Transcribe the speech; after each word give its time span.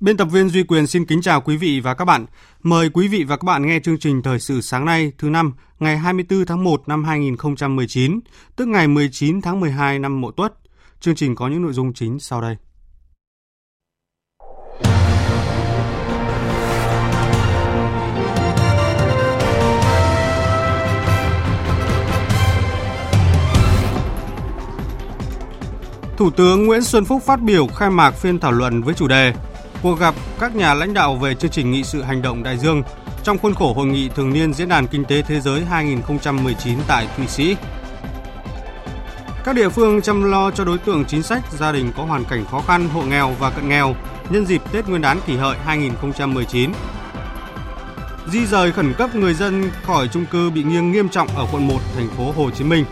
Biên 0.00 0.16
tập 0.16 0.24
viên 0.24 0.48
Duy 0.48 0.62
Quyền 0.62 0.86
xin 0.86 1.04
kính 1.04 1.22
chào 1.22 1.40
quý 1.40 1.56
vị 1.56 1.80
và 1.80 1.94
các 1.94 2.04
bạn. 2.04 2.26
Mời 2.62 2.90
quý 2.90 3.08
vị 3.08 3.24
và 3.24 3.36
các 3.36 3.44
bạn 3.44 3.66
nghe 3.66 3.80
chương 3.80 3.98
trình 3.98 4.22
Thời 4.22 4.40
sự 4.40 4.60
sáng 4.60 4.84
nay 4.84 5.12
thứ 5.18 5.30
năm 5.30 5.52
ngày 5.78 5.98
24 5.98 6.44
tháng 6.46 6.64
1 6.64 6.88
năm 6.88 7.04
2019, 7.04 8.20
tức 8.56 8.68
ngày 8.68 8.88
19 8.88 9.40
tháng 9.40 9.60
12 9.60 9.98
năm 9.98 10.20
Mậu 10.20 10.32
Tuất. 10.32 10.52
Chương 11.00 11.14
trình 11.14 11.34
có 11.34 11.48
những 11.48 11.62
nội 11.62 11.72
dung 11.72 11.92
chính 11.92 12.18
sau 12.18 12.40
đây. 12.40 12.56
Thủ 26.16 26.30
tướng 26.30 26.66
Nguyễn 26.66 26.82
Xuân 26.82 27.04
Phúc 27.04 27.22
phát 27.26 27.40
biểu 27.40 27.66
khai 27.66 27.90
mạc 27.90 28.10
phiên 28.10 28.38
thảo 28.38 28.52
luận 28.52 28.82
với 28.82 28.94
chủ 28.94 29.08
đề 29.08 29.32
Cuộc 29.82 29.98
gặp 29.98 30.14
các 30.40 30.56
nhà 30.56 30.74
lãnh 30.74 30.94
đạo 30.94 31.16
về 31.16 31.34
chương 31.34 31.50
trình 31.50 31.70
nghị 31.70 31.84
sự 31.84 32.02
hành 32.02 32.22
động 32.22 32.42
đại 32.42 32.58
dương 32.58 32.82
trong 33.22 33.38
khuôn 33.38 33.54
khổ 33.54 33.72
hội 33.72 33.86
nghị 33.86 34.08
thường 34.08 34.32
niên 34.32 34.52
Diễn 34.54 34.68
đàn 34.68 34.86
Kinh 34.86 35.04
tế 35.04 35.22
Thế 35.22 35.40
giới 35.40 35.64
2019 35.64 36.78
tại 36.86 37.08
Thụy 37.16 37.26
Sĩ. 37.26 37.56
Các 39.44 39.54
địa 39.54 39.68
phương 39.68 40.02
chăm 40.02 40.24
lo 40.24 40.50
cho 40.50 40.64
đối 40.64 40.78
tượng 40.78 41.04
chính 41.04 41.22
sách, 41.22 41.42
gia 41.58 41.72
đình 41.72 41.92
có 41.96 42.04
hoàn 42.04 42.24
cảnh 42.24 42.44
khó 42.50 42.60
khăn, 42.66 42.88
hộ 42.88 43.02
nghèo 43.02 43.34
và 43.38 43.50
cận 43.50 43.68
nghèo 43.68 43.94
nhân 44.30 44.46
dịp 44.46 44.62
Tết 44.72 44.88
Nguyên 44.88 45.02
đán 45.02 45.20
kỷ 45.26 45.36
hợi 45.36 45.56
2019. 45.64 46.72
Di 48.32 48.46
rời 48.46 48.72
khẩn 48.72 48.94
cấp 48.94 49.14
người 49.14 49.34
dân 49.34 49.70
khỏi 49.82 50.08
chung 50.08 50.26
cư 50.26 50.50
bị 50.50 50.62
nghiêng 50.62 50.92
nghiêm 50.92 51.08
trọng 51.08 51.28
ở 51.28 51.46
quận 51.52 51.68
1 51.68 51.78
thành 51.96 52.08
phố 52.08 52.32
Hồ 52.36 52.50
Chí 52.50 52.64
Minh. 52.64 52.84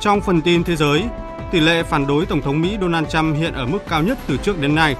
Trong 0.00 0.20
phần 0.20 0.42
tin 0.42 0.64
thế 0.64 0.76
giới, 0.76 1.04
tỷ 1.52 1.60
lệ 1.60 1.82
phản 1.82 2.06
đối 2.06 2.26
Tổng 2.26 2.42
thống 2.42 2.60
Mỹ 2.60 2.76
Donald 2.80 3.08
Trump 3.08 3.36
hiện 3.36 3.52
ở 3.54 3.66
mức 3.66 3.78
cao 3.88 4.02
nhất 4.02 4.18
từ 4.26 4.36
trước 4.36 4.60
đến 4.60 4.74
nay 4.74 4.96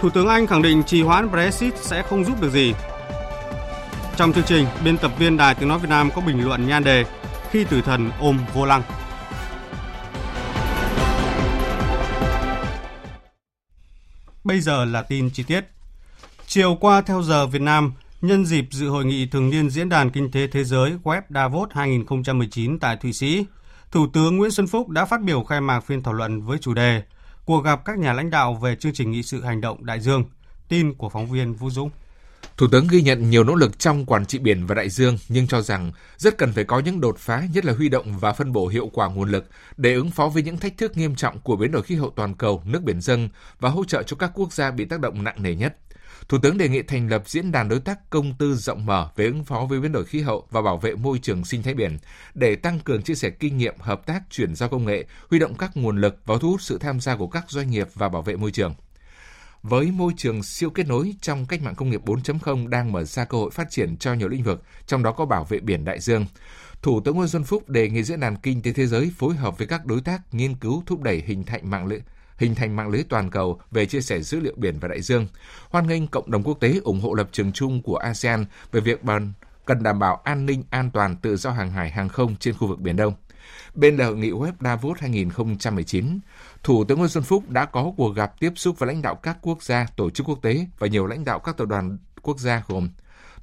Thủ 0.00 0.10
tướng 0.10 0.26
Anh 0.26 0.46
khẳng 0.46 0.62
định 0.62 0.82
trì 0.82 1.02
hoãn 1.02 1.30
Brexit 1.30 1.78
sẽ 1.78 2.02
không 2.02 2.24
giúp 2.24 2.40
được 2.40 2.50
gì. 2.50 2.74
Trong 4.16 4.32
chương 4.32 4.44
trình, 4.44 4.66
biên 4.84 4.98
tập 4.98 5.12
viên 5.18 5.36
Đài 5.36 5.54
Tiếng 5.54 5.68
Nói 5.68 5.78
Việt 5.78 5.88
Nam 5.88 6.10
có 6.14 6.20
bình 6.20 6.44
luận 6.44 6.68
nhan 6.68 6.84
đề 6.84 7.04
Khi 7.50 7.64
tử 7.64 7.82
thần 7.82 8.10
ôm 8.20 8.38
vô 8.54 8.64
lăng. 8.64 8.82
Bây 14.44 14.60
giờ 14.60 14.84
là 14.84 15.02
tin 15.02 15.30
chi 15.30 15.42
tiết. 15.42 15.64
Chiều 16.46 16.76
qua 16.80 17.00
theo 17.00 17.22
giờ 17.22 17.46
Việt 17.46 17.62
Nam, 17.62 17.92
nhân 18.20 18.44
dịp 18.44 18.64
dự 18.70 18.88
hội 18.88 19.04
nghị 19.04 19.26
thường 19.26 19.50
niên 19.50 19.70
Diễn 19.70 19.88
đàn 19.88 20.10
Kinh 20.10 20.30
tế 20.30 20.46
Thế 20.46 20.64
giới 20.64 20.92
Web 21.04 21.22
Davos 21.30 21.70
2019 21.74 22.78
tại 22.78 22.96
Thụy 22.96 23.12
Sĩ, 23.12 23.46
Thủ 23.90 24.06
tướng 24.12 24.36
Nguyễn 24.36 24.50
Xuân 24.50 24.66
Phúc 24.66 24.88
đã 24.88 25.04
phát 25.04 25.22
biểu 25.22 25.44
khai 25.44 25.60
mạc 25.60 25.80
phiên 25.80 26.02
thảo 26.02 26.14
luận 26.14 26.42
với 26.42 26.58
chủ 26.58 26.74
đề 26.74 27.02
cuộc 27.48 27.64
gặp 27.64 27.84
các 27.84 27.98
nhà 27.98 28.12
lãnh 28.12 28.30
đạo 28.30 28.54
về 28.54 28.76
chương 28.76 28.92
trình 28.92 29.10
nghị 29.10 29.22
sự 29.22 29.44
hành 29.44 29.60
động 29.60 29.86
đại 29.86 30.00
dương. 30.00 30.24
Tin 30.68 30.94
của 30.94 31.08
phóng 31.08 31.26
viên 31.26 31.54
Vũ 31.54 31.70
Dũng. 31.70 31.90
Thủ 32.56 32.66
tướng 32.72 32.88
ghi 32.90 33.02
nhận 33.02 33.30
nhiều 33.30 33.44
nỗ 33.44 33.54
lực 33.54 33.78
trong 33.78 34.06
quản 34.06 34.26
trị 34.26 34.38
biển 34.38 34.66
và 34.66 34.74
đại 34.74 34.90
dương 34.90 35.18
nhưng 35.28 35.46
cho 35.46 35.60
rằng 35.60 35.92
rất 36.16 36.38
cần 36.38 36.52
phải 36.52 36.64
có 36.64 36.78
những 36.78 37.00
đột 37.00 37.18
phá, 37.18 37.42
nhất 37.54 37.64
là 37.64 37.72
huy 37.72 37.88
động 37.88 38.18
và 38.18 38.32
phân 38.32 38.52
bổ 38.52 38.68
hiệu 38.68 38.90
quả 38.92 39.08
nguồn 39.08 39.30
lực 39.30 39.44
để 39.76 39.94
ứng 39.94 40.10
phó 40.10 40.28
với 40.28 40.42
những 40.42 40.56
thách 40.56 40.76
thức 40.76 40.96
nghiêm 40.96 41.14
trọng 41.14 41.38
của 41.38 41.56
biến 41.56 41.72
đổi 41.72 41.82
khí 41.82 41.94
hậu 41.94 42.10
toàn 42.10 42.34
cầu, 42.34 42.62
nước 42.66 42.82
biển 42.82 43.00
dâng 43.00 43.28
và 43.60 43.68
hỗ 43.68 43.84
trợ 43.84 44.02
cho 44.02 44.16
các 44.16 44.30
quốc 44.34 44.52
gia 44.52 44.70
bị 44.70 44.84
tác 44.84 45.00
động 45.00 45.24
nặng 45.24 45.42
nề 45.42 45.54
nhất. 45.54 45.76
Thủ 46.28 46.38
tướng 46.38 46.58
đề 46.58 46.68
nghị 46.68 46.82
thành 46.82 47.08
lập 47.08 47.22
diễn 47.26 47.52
đàn 47.52 47.68
đối 47.68 47.80
tác 47.80 48.10
công 48.10 48.34
tư 48.38 48.54
rộng 48.54 48.86
mở 48.86 49.08
về 49.16 49.24
ứng 49.24 49.44
phó 49.44 49.66
với 49.68 49.80
biến 49.80 49.92
đổi 49.92 50.04
khí 50.04 50.20
hậu 50.20 50.46
và 50.50 50.62
bảo 50.62 50.76
vệ 50.76 50.94
môi 50.94 51.18
trường 51.18 51.44
sinh 51.44 51.62
thái 51.62 51.74
biển 51.74 51.98
để 52.34 52.56
tăng 52.56 52.80
cường 52.80 53.02
chia 53.02 53.14
sẻ 53.14 53.30
kinh 53.30 53.58
nghiệm, 53.58 53.74
hợp 53.78 54.06
tác, 54.06 54.22
chuyển 54.30 54.54
giao 54.54 54.68
công 54.68 54.84
nghệ, 54.84 55.04
huy 55.30 55.38
động 55.38 55.54
các 55.54 55.70
nguồn 55.74 56.00
lực 56.00 56.20
và 56.24 56.34
thu 56.40 56.50
hút 56.50 56.62
sự 56.62 56.78
tham 56.78 57.00
gia 57.00 57.16
của 57.16 57.26
các 57.26 57.44
doanh 57.50 57.70
nghiệp 57.70 57.88
và 57.94 58.08
bảo 58.08 58.22
vệ 58.22 58.36
môi 58.36 58.50
trường. 58.50 58.74
Với 59.62 59.90
môi 59.90 60.12
trường 60.16 60.42
siêu 60.42 60.70
kết 60.70 60.86
nối 60.86 61.14
trong 61.20 61.46
cách 61.46 61.62
mạng 61.62 61.74
công 61.74 61.90
nghiệp 61.90 62.00
4.0 62.04 62.68
đang 62.68 62.92
mở 62.92 63.04
ra 63.04 63.24
cơ 63.24 63.38
hội 63.38 63.50
phát 63.50 63.70
triển 63.70 63.96
cho 63.96 64.14
nhiều 64.14 64.28
lĩnh 64.28 64.42
vực, 64.42 64.62
trong 64.86 65.02
đó 65.02 65.12
có 65.12 65.26
bảo 65.26 65.44
vệ 65.44 65.60
biển 65.60 65.84
đại 65.84 66.00
dương. 66.00 66.26
Thủ 66.82 67.00
tướng 67.00 67.16
Nguyễn 67.16 67.28
Xuân 67.28 67.44
Phúc 67.44 67.68
đề 67.68 67.88
nghị 67.88 68.02
diễn 68.02 68.20
đàn 68.20 68.36
kinh 68.36 68.62
tế 68.62 68.72
thế 68.72 68.86
giới 68.86 69.10
phối 69.16 69.34
hợp 69.34 69.58
với 69.58 69.66
các 69.66 69.86
đối 69.86 70.00
tác 70.00 70.34
nghiên 70.34 70.54
cứu 70.54 70.82
thúc 70.86 71.02
đẩy 71.02 71.22
hình 71.26 71.44
thành 71.44 71.70
mạng 71.70 71.86
lưới 71.86 72.00
hình 72.38 72.54
thành 72.54 72.76
mạng 72.76 72.88
lưới 72.88 73.04
toàn 73.08 73.30
cầu 73.30 73.60
về 73.70 73.86
chia 73.86 74.00
sẻ 74.00 74.22
dữ 74.22 74.40
liệu 74.40 74.54
biển 74.56 74.78
và 74.78 74.88
đại 74.88 75.02
dương. 75.02 75.26
Hoan 75.70 75.86
nghênh 75.86 76.06
cộng 76.06 76.30
đồng 76.30 76.42
quốc 76.42 76.60
tế 76.60 76.80
ủng 76.84 77.00
hộ 77.00 77.14
lập 77.14 77.28
trường 77.32 77.52
chung 77.52 77.82
của 77.82 77.96
ASEAN 77.96 78.44
về 78.72 78.80
việc 78.80 79.04
bàn 79.04 79.32
cần 79.64 79.82
đảm 79.82 79.98
bảo 79.98 80.20
an 80.24 80.46
ninh, 80.46 80.62
an 80.70 80.90
toàn, 80.90 81.16
tự 81.16 81.36
do 81.36 81.50
hàng 81.50 81.70
hải, 81.70 81.90
hàng 81.90 82.08
không 82.08 82.36
trên 82.36 82.54
khu 82.54 82.68
vực 82.68 82.80
Biển 82.80 82.96
Đông. 82.96 83.14
Bên 83.74 83.96
lề 83.96 84.04
hội 84.04 84.16
nghị 84.16 84.30
web 84.30 84.52
Davos 84.60 84.98
2019, 84.98 86.18
Thủ 86.62 86.84
tướng 86.84 86.98
Nguyễn 86.98 87.10
Xuân 87.10 87.24
Phúc 87.24 87.50
đã 87.50 87.64
có 87.64 87.92
cuộc 87.96 88.14
gặp 88.14 88.32
tiếp 88.40 88.52
xúc 88.56 88.78
với 88.78 88.86
lãnh 88.86 89.02
đạo 89.02 89.14
các 89.14 89.38
quốc 89.42 89.62
gia, 89.62 89.86
tổ 89.96 90.10
chức 90.10 90.28
quốc 90.28 90.38
tế 90.42 90.66
và 90.78 90.86
nhiều 90.86 91.06
lãnh 91.06 91.24
đạo 91.24 91.38
các 91.38 91.56
tập 91.56 91.68
đoàn 91.68 91.98
quốc 92.22 92.38
gia 92.38 92.62
gồm 92.68 92.88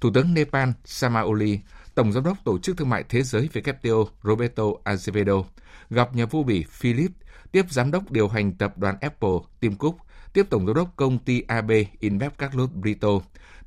Thủ 0.01 0.09
tướng 0.13 0.34
Nepal 0.34 0.69
Sama 0.85 1.22
Oli, 1.22 1.59
Tổng 1.95 2.11
Giám 2.11 2.23
đốc 2.23 2.38
Tổ 2.44 2.57
chức 2.57 2.78
Thương 2.78 2.89
mại 2.89 3.03
Thế 3.09 3.23
giới 3.23 3.50
WTO 3.53 4.06
Roberto 4.23 4.63
Azevedo, 4.83 5.44
gặp 5.89 6.16
nhà 6.16 6.25
vua 6.25 6.44
Bỉ 6.44 6.63
Philip 6.69 7.11
tiếp 7.51 7.66
giám 7.69 7.91
đốc 7.91 8.11
điều 8.11 8.28
hành 8.28 8.53
tập 8.53 8.78
đoàn 8.78 8.95
Apple 9.01 9.38
Tim 9.59 9.75
Cook, 9.75 9.95
tiếp 10.34 10.47
tổng 10.50 10.67
giám 10.67 10.75
đốc 10.75 10.95
công 10.95 11.19
ty 11.19 11.41
AB 11.41 11.72
InBev 12.00 12.31
Carlos 12.38 12.69
Brito, 12.69 13.09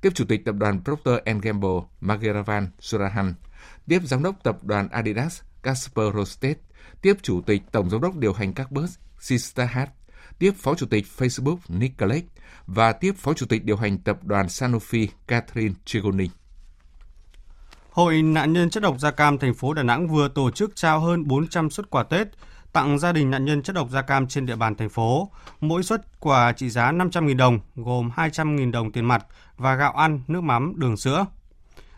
tiếp 0.00 0.11
chủ 0.15 0.25
tịch 0.25 0.44
tập 0.44 0.55
đoàn 0.55 0.81
Procter 0.84 1.15
Gamble 1.43 1.81
Mageravan 2.00 2.69
Surahan, 2.81 3.34
tiếp 3.88 4.03
giám 4.05 4.22
đốc 4.22 4.43
tập 4.43 4.65
đoàn 4.65 4.88
Adidas 4.88 5.41
Casper 5.62 6.15
Rostet, 6.15 6.59
tiếp 7.03 7.17
chủ 7.22 7.41
tịch 7.41 7.62
tổng 7.72 7.91
giám 7.91 8.00
đốc 8.00 8.17
điều 8.17 8.33
hành 8.33 8.53
các 8.53 8.72
bus 8.72 8.97
Sister 9.21 9.69
Hat, 9.71 9.91
tiếp 10.38 10.53
phó 10.56 10.75
chủ 10.75 10.87
tịch 10.87 11.06
Facebook 11.19 11.59
Nick 11.69 11.99
Clegg 11.99 12.27
và 12.67 12.93
tiếp 12.93 13.12
phó 13.17 13.34
chủ 13.34 13.47
tịch 13.47 13.65
điều 13.65 13.77
hành 13.77 13.99
tập 13.99 14.25
đoàn 14.25 14.47
Sanofi 14.47 15.06
Catherine 15.27 15.75
Chigoni. 15.84 16.28
Hội 17.99 18.23
nạn 18.23 18.53
nhân 18.53 18.71
chất 18.71 18.83
độc 18.83 18.99
da 18.99 19.11
cam 19.11 19.39
thành 19.39 19.55
phố 19.55 19.75
Đà 19.75 19.83
Nẵng 19.83 20.09
vừa 20.09 20.29
tổ 20.29 20.51
chức 20.51 20.77
trao 20.77 21.01
hơn 21.01 21.29
400 21.29 21.71
xuất 21.71 21.91
quà 21.91 22.03
Tết 22.03 22.29
tặng 22.73 22.99
gia 22.99 23.13
đình 23.13 23.31
nạn 23.31 23.45
nhân 23.45 23.63
chất 23.63 23.77
độc 23.77 23.91
da 23.91 24.03
cam 24.03 24.27
trên 24.27 24.47
địa 24.47 24.57
bàn 24.57 24.75
thành 24.75 24.89
phố. 24.89 25.31
Mỗi 25.61 25.83
suất 25.83 26.21
quà 26.21 26.53
trị 26.53 26.71
giá 26.71 26.93
500.000 26.93 27.37
đồng, 27.37 27.61
gồm 27.77 28.11
200.000 28.17 28.71
đồng 28.71 28.93
tiền 28.93 29.05
mặt 29.05 29.27
và 29.57 29.75
gạo 29.75 29.93
ăn, 29.93 30.21
nước 30.29 30.41
mắm, 30.41 30.73
đường 30.77 30.97
sữa. 30.97 31.27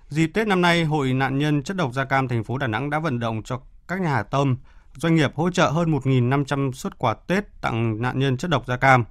Dịp 0.09 0.27
Tết 0.27 0.47
năm 0.47 0.61
nay, 0.61 0.85
Hội 0.85 1.13
nạn 1.13 1.39
nhân 1.39 1.63
chất 1.63 1.77
độc 1.77 1.93
da 1.95 2.05
cam 2.05 2.29
thành 2.29 2.45
phố 2.45 2.59
Đà 2.59 2.67
Nẵng 2.67 2.91
đã 2.91 2.99
vận 2.99 3.19
động 3.19 3.43
cho 3.45 3.61
các 3.89 4.01
nhà 4.01 4.09
hảo 4.09 4.25
tâm, 4.25 4.57
doanh 4.97 5.15
nghiệp 5.15 5.31
hỗ 5.35 5.51
trợ 5.51 5.71
hơn 5.71 5.93
1.500 5.93 6.73
suất 6.73 6.99
quà 6.99 7.15
Tết 7.15 7.61
tặng 7.61 8.03
nạn 8.03 8.19
nhân 8.19 8.37
chất 8.37 8.51
độc 8.51 8.67
da 8.67 8.77
cam. 8.77 9.05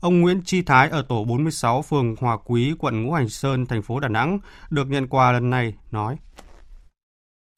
Ông 0.00 0.20
Nguyễn 0.20 0.42
Chi 0.44 0.62
Thái 0.62 0.88
ở 0.88 1.02
tổ 1.02 1.24
46 1.24 1.82
phường 1.82 2.16
Hòa 2.20 2.36
Quý, 2.44 2.74
quận 2.78 3.02
Ngũ 3.02 3.12
Hành 3.12 3.28
Sơn, 3.28 3.66
thành 3.66 3.82
phố 3.82 4.00
Đà 4.00 4.08
Nẵng 4.08 4.38
được 4.70 4.90
nhận 4.90 5.08
quà 5.08 5.32
lần 5.32 5.50
này 5.50 5.74
nói. 5.90 6.16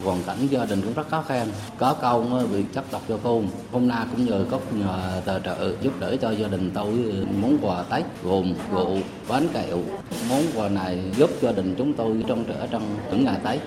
Hoàn 0.05 0.23
cảnh 0.23 0.47
gia 0.51 0.65
đình 0.65 0.83
cũng 0.83 0.95
rất 0.95 1.09
khó 1.09 1.23
khăn, 1.23 1.49
có 1.79 1.97
câu 2.01 2.27
bị 2.53 2.65
chất 2.75 2.85
độc 2.93 3.03
do 3.09 3.17
côn. 3.17 3.49
Hôm 3.73 3.89
nay 3.89 4.07
cũng 4.11 4.27
nhờ 4.27 4.47
có 4.51 4.61
nhờ 4.73 5.23
tờ 5.25 5.41
trợ 5.41 5.77
giúp 5.81 5.93
đỡ 6.01 6.17
cho 6.21 6.31
gia 6.31 6.49
đình 6.49 6.71
tôi 6.75 6.93
món 7.43 7.59
quà 7.63 7.83
Tết 7.83 8.05
gồm 8.23 8.55
rượu, 8.73 8.99
bánh 9.29 9.49
kẹo. 9.53 9.79
Món 10.29 10.43
quà 10.55 10.69
này 10.69 11.13
giúp 11.17 11.31
gia 11.41 11.53
đình 11.53 11.75
chúng 11.79 11.95
tôi 11.95 12.25
trong 12.29 12.45
trở 12.49 12.67
trong 12.67 12.97
những 13.11 13.25
ngày 13.25 13.41
Tết. 13.45 13.61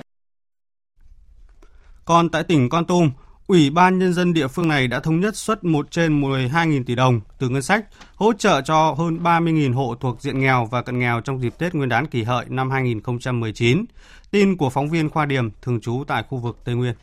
Còn 2.06 2.30
tại 2.30 2.44
tỉnh 2.44 2.70
Con 2.70 2.86
Tum, 2.86 3.12
Ủy 3.48 3.70
ban 3.70 4.00
Nhân 4.00 4.14
dân 4.14 4.34
địa 4.34 4.48
phương 4.48 4.68
này 4.68 4.88
đã 4.88 5.00
thống 5.00 5.20
nhất 5.20 5.36
xuất 5.36 5.64
1 5.64 5.92
trên 5.92 6.22
12.000 6.22 6.84
tỷ 6.84 6.96
đồng 6.96 7.22
từ 7.40 7.50
ngân 7.50 7.62
sách 7.62 7.86
hỗ 8.16 8.34
trợ 8.34 8.62
cho 8.62 8.96
hơn 8.98 9.20
30.000 9.24 9.74
hộ 9.74 9.96
thuộc 10.00 10.22
diện 10.22 10.40
nghèo 10.40 10.68
và 10.72 10.82
cận 10.82 11.00
nghèo 11.00 11.22
trong 11.22 11.42
dịp 11.42 11.54
Tết 11.58 11.76
Nguyên 11.76 11.90
đán 11.90 12.08
kỷ 12.08 12.24
hợi 12.24 12.46
năm 12.50 12.72
2019. 12.72 13.86
Tin 14.32 14.58
của 14.58 14.70
phóng 14.70 14.90
viên 14.90 15.10
Khoa 15.10 15.26
Điểm, 15.26 15.52
thường 15.62 15.82
trú 15.82 16.04
tại 16.08 16.24
khu 16.30 16.38
vực 16.38 16.58
Tây 16.66 16.76
Nguyên. 16.76 16.94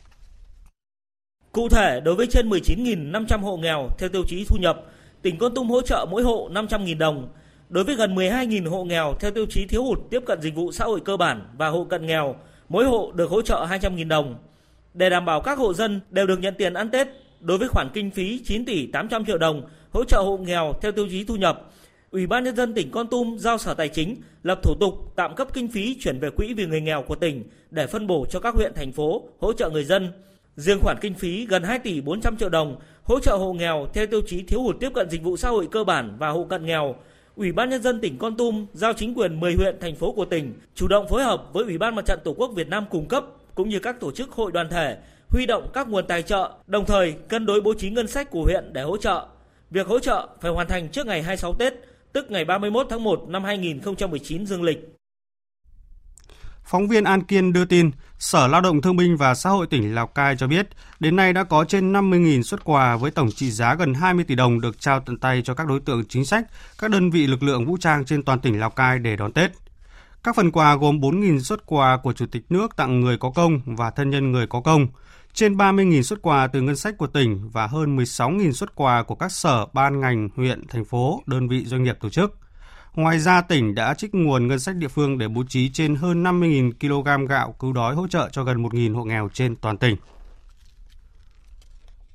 Cụ 1.51 1.69
thể, 1.69 2.01
đối 2.03 2.15
với 2.15 2.27
trên 2.27 2.49
19.500 2.49 3.39
hộ 3.39 3.57
nghèo 3.57 3.89
theo 3.97 4.09
tiêu 4.09 4.23
chí 4.27 4.45
thu 4.49 4.57
nhập, 4.59 4.81
tỉnh 5.21 5.37
Con 5.37 5.55
Tum 5.55 5.69
hỗ 5.69 5.81
trợ 5.81 6.05
mỗi 6.09 6.23
hộ 6.23 6.49
500.000 6.53 6.97
đồng. 6.97 7.27
Đối 7.69 7.83
với 7.83 7.95
gần 7.95 8.15
12.000 8.15 8.69
hộ 8.69 8.83
nghèo 8.83 9.13
theo 9.19 9.31
tiêu 9.31 9.45
chí 9.49 9.65
thiếu 9.65 9.83
hụt 9.83 9.99
tiếp 10.09 10.19
cận 10.25 10.41
dịch 10.41 10.55
vụ 10.55 10.71
xã 10.71 10.85
hội 10.85 10.99
cơ 11.05 11.17
bản 11.17 11.47
và 11.57 11.69
hộ 11.69 11.83
cận 11.83 12.07
nghèo, 12.07 12.35
mỗi 12.69 12.85
hộ 12.85 13.11
được 13.15 13.29
hỗ 13.29 13.41
trợ 13.41 13.67
200.000 13.69 14.07
đồng. 14.07 14.35
Để 14.93 15.09
đảm 15.09 15.25
bảo 15.25 15.41
các 15.41 15.57
hộ 15.57 15.73
dân 15.73 16.01
đều 16.09 16.27
được 16.27 16.39
nhận 16.39 16.53
tiền 16.57 16.73
ăn 16.73 16.89
Tết, 16.89 17.07
đối 17.39 17.57
với 17.57 17.67
khoản 17.67 17.89
kinh 17.93 18.11
phí 18.11 18.41
9 18.45 18.65
tỷ 18.65 18.87
800 18.87 19.25
triệu 19.25 19.37
đồng 19.37 19.61
hỗ 19.91 20.03
trợ 20.03 20.17
hộ 20.21 20.37
nghèo 20.37 20.73
theo 20.81 20.91
tiêu 20.91 21.07
chí 21.09 21.23
thu 21.23 21.35
nhập, 21.35 21.69
Ủy 22.13 22.27
ban 22.27 22.43
nhân 22.43 22.55
dân 22.55 22.73
tỉnh 22.73 22.91
Con 22.91 23.07
Tum 23.07 23.37
giao 23.37 23.57
Sở 23.57 23.73
Tài 23.73 23.89
chính 23.89 24.15
lập 24.43 24.59
thủ 24.63 24.75
tục 24.79 25.13
tạm 25.15 25.35
cấp 25.35 25.47
kinh 25.53 25.67
phí 25.67 25.97
chuyển 25.99 26.19
về 26.19 26.29
quỹ 26.29 26.53
vì 26.53 26.65
người 26.65 26.81
nghèo 26.81 27.01
của 27.01 27.15
tỉnh 27.15 27.43
để 27.71 27.87
phân 27.87 28.07
bổ 28.07 28.25
cho 28.29 28.39
các 28.39 28.55
huyện 28.55 28.73
thành 28.75 28.91
phố 28.91 29.23
hỗ 29.39 29.53
trợ 29.53 29.69
người 29.69 29.83
dân. 29.83 30.11
Riêng 30.55 30.79
khoản 30.81 30.97
kinh 31.01 31.13
phí 31.13 31.45
gần 31.45 31.63
2 31.63 31.79
tỷ 31.79 32.01
400 32.01 32.37
triệu 32.37 32.49
đồng 32.49 32.75
hỗ 33.03 33.19
trợ 33.19 33.35
hộ 33.35 33.53
nghèo 33.53 33.87
theo 33.93 34.07
tiêu 34.07 34.21
chí 34.27 34.43
thiếu 34.43 34.61
hụt 34.61 34.75
tiếp 34.79 34.89
cận 34.93 35.09
dịch 35.09 35.23
vụ 35.23 35.37
xã 35.37 35.49
hội 35.49 35.67
cơ 35.71 35.83
bản 35.83 36.15
và 36.19 36.29
hộ 36.29 36.43
cận 36.43 36.65
nghèo. 36.65 36.95
Ủy 37.35 37.51
ban 37.51 37.69
nhân 37.69 37.81
dân 37.81 38.01
tỉnh 38.01 38.17
Con 38.17 38.37
Tum 38.37 38.65
giao 38.73 38.93
chính 38.93 39.13
quyền 39.13 39.39
10 39.39 39.53
huyện 39.53 39.75
thành 39.79 39.95
phố 39.95 40.11
của 40.11 40.25
tỉnh 40.25 40.53
chủ 40.75 40.87
động 40.87 41.07
phối 41.07 41.23
hợp 41.23 41.53
với 41.53 41.63
Ủy 41.63 41.77
ban 41.77 41.95
Mặt 41.95 42.05
trận 42.05 42.19
Tổ 42.23 42.33
quốc 42.33 42.51
Việt 42.55 42.67
Nam 42.67 42.85
cung 42.89 43.07
cấp 43.07 43.25
cũng 43.55 43.69
như 43.69 43.79
các 43.79 43.99
tổ 43.99 44.11
chức 44.11 44.31
hội 44.31 44.51
đoàn 44.51 44.69
thể 44.69 44.97
huy 45.29 45.45
động 45.45 45.69
các 45.73 45.87
nguồn 45.87 46.07
tài 46.07 46.23
trợ, 46.23 46.51
đồng 46.67 46.85
thời 46.85 47.11
cân 47.29 47.45
đối 47.45 47.61
bố 47.61 47.73
trí 47.73 47.89
ngân 47.89 48.07
sách 48.07 48.29
của 48.29 48.43
huyện 48.43 48.73
để 48.73 48.81
hỗ 48.81 48.97
trợ. 48.97 49.25
Việc 49.71 49.87
hỗ 49.87 49.99
trợ 49.99 50.27
phải 50.41 50.51
hoàn 50.51 50.67
thành 50.67 50.89
trước 50.89 51.07
ngày 51.07 51.23
26 51.23 51.53
Tết, 51.53 51.73
tức 52.13 52.31
ngày 52.31 52.45
31 52.45 52.87
tháng 52.89 53.03
1 53.03 53.23
năm 53.27 53.43
2019 53.43 54.45
dương 54.45 54.63
lịch. 54.63 54.95
Phóng 56.65 56.87
viên 56.87 57.03
An 57.03 57.23
Kiên 57.23 57.53
đưa 57.53 57.65
tin, 57.65 57.91
Sở 58.19 58.47
Lao 58.47 58.61
động 58.61 58.81
Thương 58.81 58.95
binh 58.95 59.17
và 59.17 59.35
Xã 59.35 59.49
hội 59.49 59.67
tỉnh 59.67 59.95
Lào 59.95 60.07
Cai 60.07 60.35
cho 60.37 60.47
biết, 60.47 60.67
đến 60.99 61.15
nay 61.15 61.33
đã 61.33 61.43
có 61.43 61.65
trên 61.65 61.93
50.000 61.93 62.41
xuất 62.41 62.63
quà 62.63 62.97
với 62.97 63.11
tổng 63.11 63.31
trị 63.31 63.51
giá 63.51 63.75
gần 63.75 63.93
20 63.93 64.25
tỷ 64.27 64.35
đồng 64.35 64.61
được 64.61 64.79
trao 64.79 64.99
tận 64.99 65.17
tay 65.17 65.41
cho 65.45 65.53
các 65.53 65.67
đối 65.67 65.79
tượng 65.79 66.05
chính 66.09 66.25
sách, 66.25 66.45
các 66.79 66.91
đơn 66.91 67.09
vị 67.09 67.27
lực 67.27 67.43
lượng 67.43 67.65
vũ 67.65 67.77
trang 67.77 68.05
trên 68.05 68.23
toàn 68.23 68.39
tỉnh 68.39 68.59
Lào 68.59 68.69
Cai 68.69 68.99
để 68.99 69.15
đón 69.15 69.31
Tết. 69.31 69.51
Các 70.23 70.35
phần 70.35 70.51
quà 70.51 70.75
gồm 70.75 70.99
4.000 70.99 71.39
xuất 71.39 71.65
quà 71.65 71.97
của 71.97 72.13
Chủ 72.13 72.25
tịch 72.25 72.43
nước 72.49 72.75
tặng 72.75 73.01
người 73.01 73.17
có 73.17 73.29
công 73.29 73.59
và 73.65 73.91
thân 73.91 74.09
nhân 74.09 74.31
người 74.31 74.47
có 74.47 74.61
công, 74.61 74.87
trên 75.33 75.57
30.000 75.57 76.01
xuất 76.01 76.21
quà 76.21 76.47
từ 76.47 76.61
ngân 76.61 76.75
sách 76.75 76.97
của 76.97 77.07
tỉnh 77.07 77.49
và 77.49 77.67
hơn 77.67 77.97
16.000 77.97 78.51
xuất 78.51 78.75
quà 78.75 79.03
của 79.03 79.15
các 79.15 79.31
sở, 79.31 79.65
ban 79.73 79.99
ngành, 79.99 80.29
huyện, 80.35 80.67
thành 80.67 80.85
phố, 80.85 81.23
đơn 81.25 81.47
vị 81.47 81.65
doanh 81.65 81.83
nghiệp 81.83 81.97
tổ 82.01 82.09
chức. 82.09 82.37
Ngoài 82.95 83.19
ra, 83.19 83.41
tỉnh 83.41 83.75
đã 83.75 83.93
trích 83.93 84.15
nguồn 84.15 84.47
ngân 84.47 84.59
sách 84.59 84.75
địa 84.75 84.87
phương 84.87 85.17
để 85.17 85.27
bố 85.27 85.43
trí 85.47 85.69
trên 85.69 85.95
hơn 85.95 86.23
50.000 86.23 86.71
kg 86.79 87.25
gạo 87.25 87.55
cứu 87.59 87.73
đói 87.73 87.95
hỗ 87.95 88.07
trợ 88.07 88.29
cho 88.31 88.43
gần 88.43 88.63
1.000 88.63 88.95
hộ 88.95 89.03
nghèo 89.03 89.29
trên 89.33 89.55
toàn 89.55 89.77
tỉnh. 89.77 89.95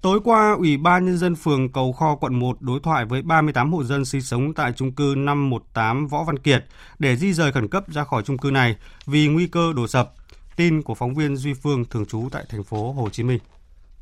Tối 0.01 0.21
qua, 0.25 0.55
Ủy 0.59 0.77
ban 0.77 1.07
Nhân 1.07 1.19
dân 1.19 1.35
phường 1.35 1.73
Cầu 1.73 1.93
Kho, 1.93 2.17
quận 2.17 2.35
1 2.35 2.63
đối 2.63 2.81
thoại 2.81 3.05
với 3.05 3.23
38 3.23 3.73
hộ 3.73 3.85
dân 3.85 4.05
sinh 4.05 4.23
sống 4.23 4.55
tại 4.55 4.73
trung 4.73 4.93
cư 4.93 5.15
518 5.17 6.07
Võ 6.07 6.25
Văn 6.25 6.39
Kiệt 6.39 6.65
để 6.99 7.17
di 7.17 7.33
rời 7.33 7.53
khẩn 7.53 7.69
cấp 7.69 7.93
ra 7.93 8.05
khỏi 8.05 8.23
trung 8.23 8.39
cư 8.39 8.51
này 8.51 8.77
vì 9.07 9.29
nguy 9.29 9.47
cơ 9.47 9.73
đổ 9.77 9.87
sập. 9.87 10.13
Tin 10.57 10.83
của 10.83 10.95
phóng 10.95 11.15
viên 11.15 11.37
Duy 11.37 11.55
Phương 11.55 11.85
thường 11.85 12.07
trú 12.07 12.29
tại 12.33 12.45
thành 12.49 12.65
phố 12.65 12.93
Hồ 12.93 13.09
Chí 13.09 13.23
Minh. 13.23 13.39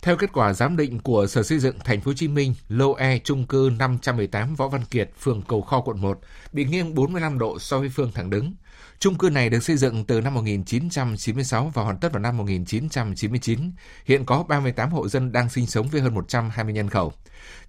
Theo 0.06 0.16
kết 0.16 0.32
quả 0.32 0.52
giám 0.52 0.76
định 0.76 0.98
của 0.98 1.26
Sở 1.26 1.42
Xây 1.42 1.58
dựng 1.58 1.78
Thành 1.84 2.00
phố 2.00 2.08
Hồ 2.08 2.14
Chí 2.14 2.28
Minh, 2.28 2.54
lô 2.68 2.94
E 2.94 3.18
trung 3.18 3.46
cư 3.46 3.70
518 3.78 4.54
Võ 4.54 4.68
Văn 4.68 4.84
Kiệt, 4.84 5.10
phường 5.20 5.42
Cầu 5.42 5.62
Kho, 5.62 5.80
quận 5.80 6.00
1 6.00 6.20
bị 6.52 6.64
nghiêng 6.64 6.94
45 6.94 7.38
độ 7.38 7.58
so 7.58 7.78
với 7.78 7.88
phương 7.88 8.12
thẳng 8.14 8.30
đứng. 8.30 8.54
Trung 8.98 9.18
cư 9.18 9.30
này 9.30 9.50
được 9.50 9.62
xây 9.62 9.76
dựng 9.76 10.04
từ 10.04 10.20
năm 10.20 10.34
1996 10.34 11.70
và 11.74 11.82
hoàn 11.82 11.98
tất 11.98 12.12
vào 12.12 12.22
năm 12.22 12.36
1999. 12.36 13.72
Hiện 14.04 14.24
có 14.24 14.42
38 14.42 14.90
hộ 14.90 15.08
dân 15.08 15.32
đang 15.32 15.48
sinh 15.48 15.66
sống 15.66 15.88
với 15.88 16.00
hơn 16.00 16.14
120 16.14 16.74
nhân 16.74 16.90
khẩu. 16.90 17.12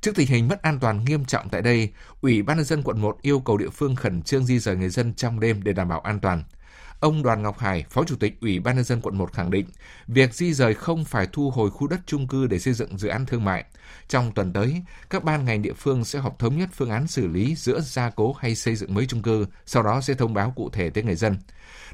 Trước 0.01 0.15
tình 0.15 0.27
hình 0.27 0.47
mất 0.47 0.61
an 0.61 0.79
toàn 0.79 1.05
nghiêm 1.05 1.25
trọng 1.25 1.49
tại 1.49 1.61
đây, 1.61 1.89
Ủy 2.21 2.41
ban 2.41 2.57
nhân 2.57 2.65
dân 2.65 2.83
quận 2.83 3.01
1 3.01 3.17
yêu 3.21 3.39
cầu 3.39 3.57
địa 3.57 3.69
phương 3.69 3.95
khẩn 3.95 4.21
trương 4.21 4.45
di 4.45 4.59
rời 4.59 4.75
người 4.75 4.89
dân 4.89 5.13
trong 5.13 5.39
đêm 5.39 5.63
để 5.63 5.73
đảm 5.73 5.89
bảo 5.89 5.99
an 5.99 6.19
toàn. 6.19 6.43
Ông 6.99 7.23
Đoàn 7.23 7.41
Ngọc 7.41 7.59
Hải, 7.59 7.85
Phó 7.89 8.03
Chủ 8.03 8.15
tịch 8.15 8.41
Ủy 8.41 8.59
ban 8.59 8.75
nhân 8.75 8.85
dân 8.85 9.01
quận 9.01 9.17
1 9.17 9.33
khẳng 9.33 9.51
định, 9.51 9.65
việc 10.07 10.33
di 10.33 10.53
rời 10.53 10.73
không 10.73 11.05
phải 11.05 11.27
thu 11.31 11.49
hồi 11.49 11.71
khu 11.71 11.87
đất 11.87 11.99
chung 12.05 12.27
cư 12.27 12.47
để 12.47 12.59
xây 12.59 12.73
dựng 12.73 12.97
dự 12.97 13.07
án 13.07 13.25
thương 13.25 13.45
mại. 13.45 13.65
Trong 14.07 14.31
tuần 14.31 14.53
tới, 14.53 14.81
các 15.09 15.23
ban 15.23 15.45
ngành 15.45 15.61
địa 15.61 15.73
phương 15.73 16.05
sẽ 16.05 16.19
họp 16.19 16.39
thống 16.39 16.57
nhất 16.57 16.69
phương 16.73 16.89
án 16.89 17.07
xử 17.07 17.27
lý 17.27 17.55
giữa 17.55 17.81
gia 17.81 18.09
cố 18.09 18.33
hay 18.33 18.55
xây 18.55 18.75
dựng 18.75 18.93
mới 18.93 19.05
chung 19.05 19.21
cư, 19.21 19.45
sau 19.65 19.83
đó 19.83 20.01
sẽ 20.01 20.13
thông 20.13 20.33
báo 20.33 20.53
cụ 20.55 20.69
thể 20.69 20.89
tới 20.89 21.03
người 21.03 21.15
dân. 21.15 21.37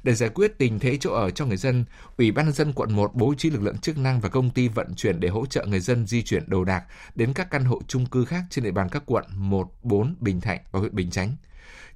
Để 0.04 0.14
giải 0.14 0.30
quyết 0.30 0.58
tình 0.58 0.80
thế 0.80 0.98
chỗ 1.00 1.14
ở 1.14 1.30
cho 1.30 1.46
người 1.46 1.58
dân, 1.58 1.86
Ủy 2.18 2.32
ban 2.32 2.46
nhân 2.46 2.54
dân 2.54 2.74
quận 2.74 2.96
1 2.96 3.16
bố 3.16 3.34
trí 3.38 3.50
lực 3.50 3.62
lượng 3.62 3.78
chức 3.78 3.98
năng 3.98 4.20
và 4.20 4.30
công 4.30 4.50
ty 4.50 4.68
vận 4.68 4.96
chuyển 4.96 5.20
để 5.20 5.30
hỗ 5.30 5.46
trợ 5.46 5.66
người 5.66 5.80
dân 5.80 6.08
di 6.08 6.24
chuyển 6.24 6.44
đồ 6.48 6.64
đạc 6.64 6.84
đến 7.16 7.34
các 7.34 7.52
căn 7.52 7.66
hộ 7.66 7.82
chung 7.88 8.06
cư 8.06 8.26
khác 8.26 8.44
trên 8.50 8.64
địa 8.64 8.72
bàn 8.72 8.90
các 8.90 9.04
quận 9.06 9.26
1, 9.36 9.72
4, 9.84 10.16
Bình 10.20 10.42
Thạnh 10.42 10.60
và 10.72 10.80
huyện 10.80 10.96
Bình 10.96 11.12
Chánh. 11.12 11.36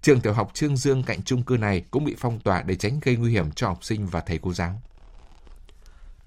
Trường 0.02 0.22
tiểu 0.22 0.34
học 0.34 0.52
Trương 0.54 0.78
Dương 0.78 1.04
cạnh 1.04 1.22
chung 1.22 1.44
cư 1.44 1.58
này 1.58 1.84
cũng 1.92 2.06
bị 2.06 2.16
phong 2.18 2.40
tỏa 2.40 2.62
để 2.62 2.76
tránh 2.76 3.00
gây 3.04 3.16
nguy 3.16 3.32
hiểm 3.32 3.52
cho 3.52 3.68
học 3.68 3.84
sinh 3.84 4.08
và 4.08 4.22
thầy 4.22 4.40
cô 4.42 4.54
giáo. 4.54 4.82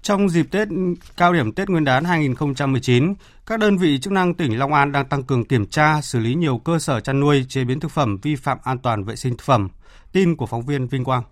Trong 0.01 0.29
dịp 0.29 0.47
Tết 0.51 0.67
cao 1.17 1.33
điểm 1.33 1.51
Tết 1.51 1.69
Nguyên 1.69 1.83
đán 1.83 2.03
2019, 2.03 3.13
các 3.45 3.59
đơn 3.59 3.77
vị 3.77 3.99
chức 3.99 4.13
năng 4.13 4.33
tỉnh 4.33 4.59
Long 4.59 4.73
An 4.73 4.91
đang 4.91 5.05
tăng 5.05 5.23
cường 5.23 5.45
kiểm 5.45 5.65
tra, 5.65 6.01
xử 6.01 6.19
lý 6.19 6.35
nhiều 6.35 6.57
cơ 6.57 6.79
sở 6.79 6.99
chăn 6.99 7.19
nuôi, 7.19 7.45
chế 7.49 7.63
biến 7.63 7.79
thực 7.79 7.91
phẩm 7.91 8.17
vi 8.21 8.35
phạm 8.35 8.57
an 8.63 8.79
toàn 8.79 9.03
vệ 9.03 9.15
sinh 9.15 9.37
thực 9.37 9.45
phẩm. 9.45 9.69
Tin 10.11 10.35
của 10.35 10.45
phóng 10.45 10.65
viên 10.65 10.87
Vinh 10.87 11.03
Quang 11.03 11.23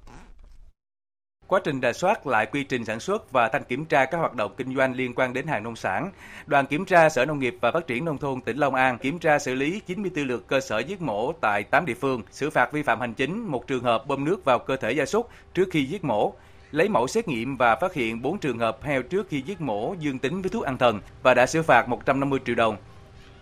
quá 1.50 1.60
trình 1.64 1.82
rà 1.82 1.94
soát 1.94 2.28
lại 2.28 2.46
quy 2.46 2.64
trình 2.64 2.86
sản 2.86 3.00
xuất 3.00 3.32
và 3.32 3.50
thanh 3.50 3.64
kiểm 3.64 3.86
tra 3.86 4.06
các 4.06 4.18
hoạt 4.18 4.36
động 4.36 4.54
kinh 4.58 4.76
doanh 4.76 4.96
liên 4.96 5.14
quan 5.16 5.34
đến 5.34 5.48
hàng 5.48 5.64
nông 5.64 5.76
sản. 5.76 6.12
Đoàn 6.46 6.66
kiểm 6.66 6.86
tra 6.86 7.10
Sở 7.10 7.26
Nông 7.26 7.40
nghiệp 7.40 7.58
và 7.62 7.72
Phát 7.72 7.88
triển 7.88 8.06
Nông 8.06 8.18
thôn 8.18 8.42
tỉnh 8.42 8.58
Long 8.58 8.76
An 8.76 8.98
kiểm 8.98 9.20
tra 9.20 9.40
xử 9.40 9.56
lý 9.56 9.80
94 9.80 10.28
lượt 10.28 10.48
cơ 10.48 10.60
sở 10.60 10.80
giết 10.80 11.02
mổ 11.02 11.32
tại 11.32 11.64
8 11.64 11.86
địa 11.86 11.94
phương, 11.94 12.22
xử 12.32 12.50
phạt 12.50 12.72
vi 12.72 12.84
phạm 12.84 13.00
hành 13.00 13.14
chính 13.14 13.40
một 13.48 13.68
trường 13.68 13.84
hợp 13.84 14.08
bơm 14.08 14.26
nước 14.26 14.46
vào 14.46 14.60
cơ 14.60 14.78
thể 14.78 14.92
gia 14.92 15.06
súc 15.06 15.30
trước 15.54 15.68
khi 15.72 15.86
giết 15.86 16.04
mổ, 16.04 16.34
lấy 16.72 16.90
mẫu 16.90 17.08
xét 17.08 17.28
nghiệm 17.28 17.58
và 17.58 17.76
phát 17.76 17.94
hiện 17.94 18.22
4 18.22 18.38
trường 18.38 18.60
hợp 18.60 18.84
heo 18.84 19.02
trước 19.02 19.30
khi 19.30 19.42
giết 19.42 19.62
mổ 19.62 19.96
dương 20.00 20.20
tính 20.20 20.42
với 20.42 20.50
thuốc 20.50 20.64
an 20.64 20.78
thần 20.78 21.00
và 21.24 21.34
đã 21.34 21.46
xử 21.46 21.62
phạt 21.62 21.90
150 21.90 22.40
triệu 22.46 22.56
đồng. 22.56 22.78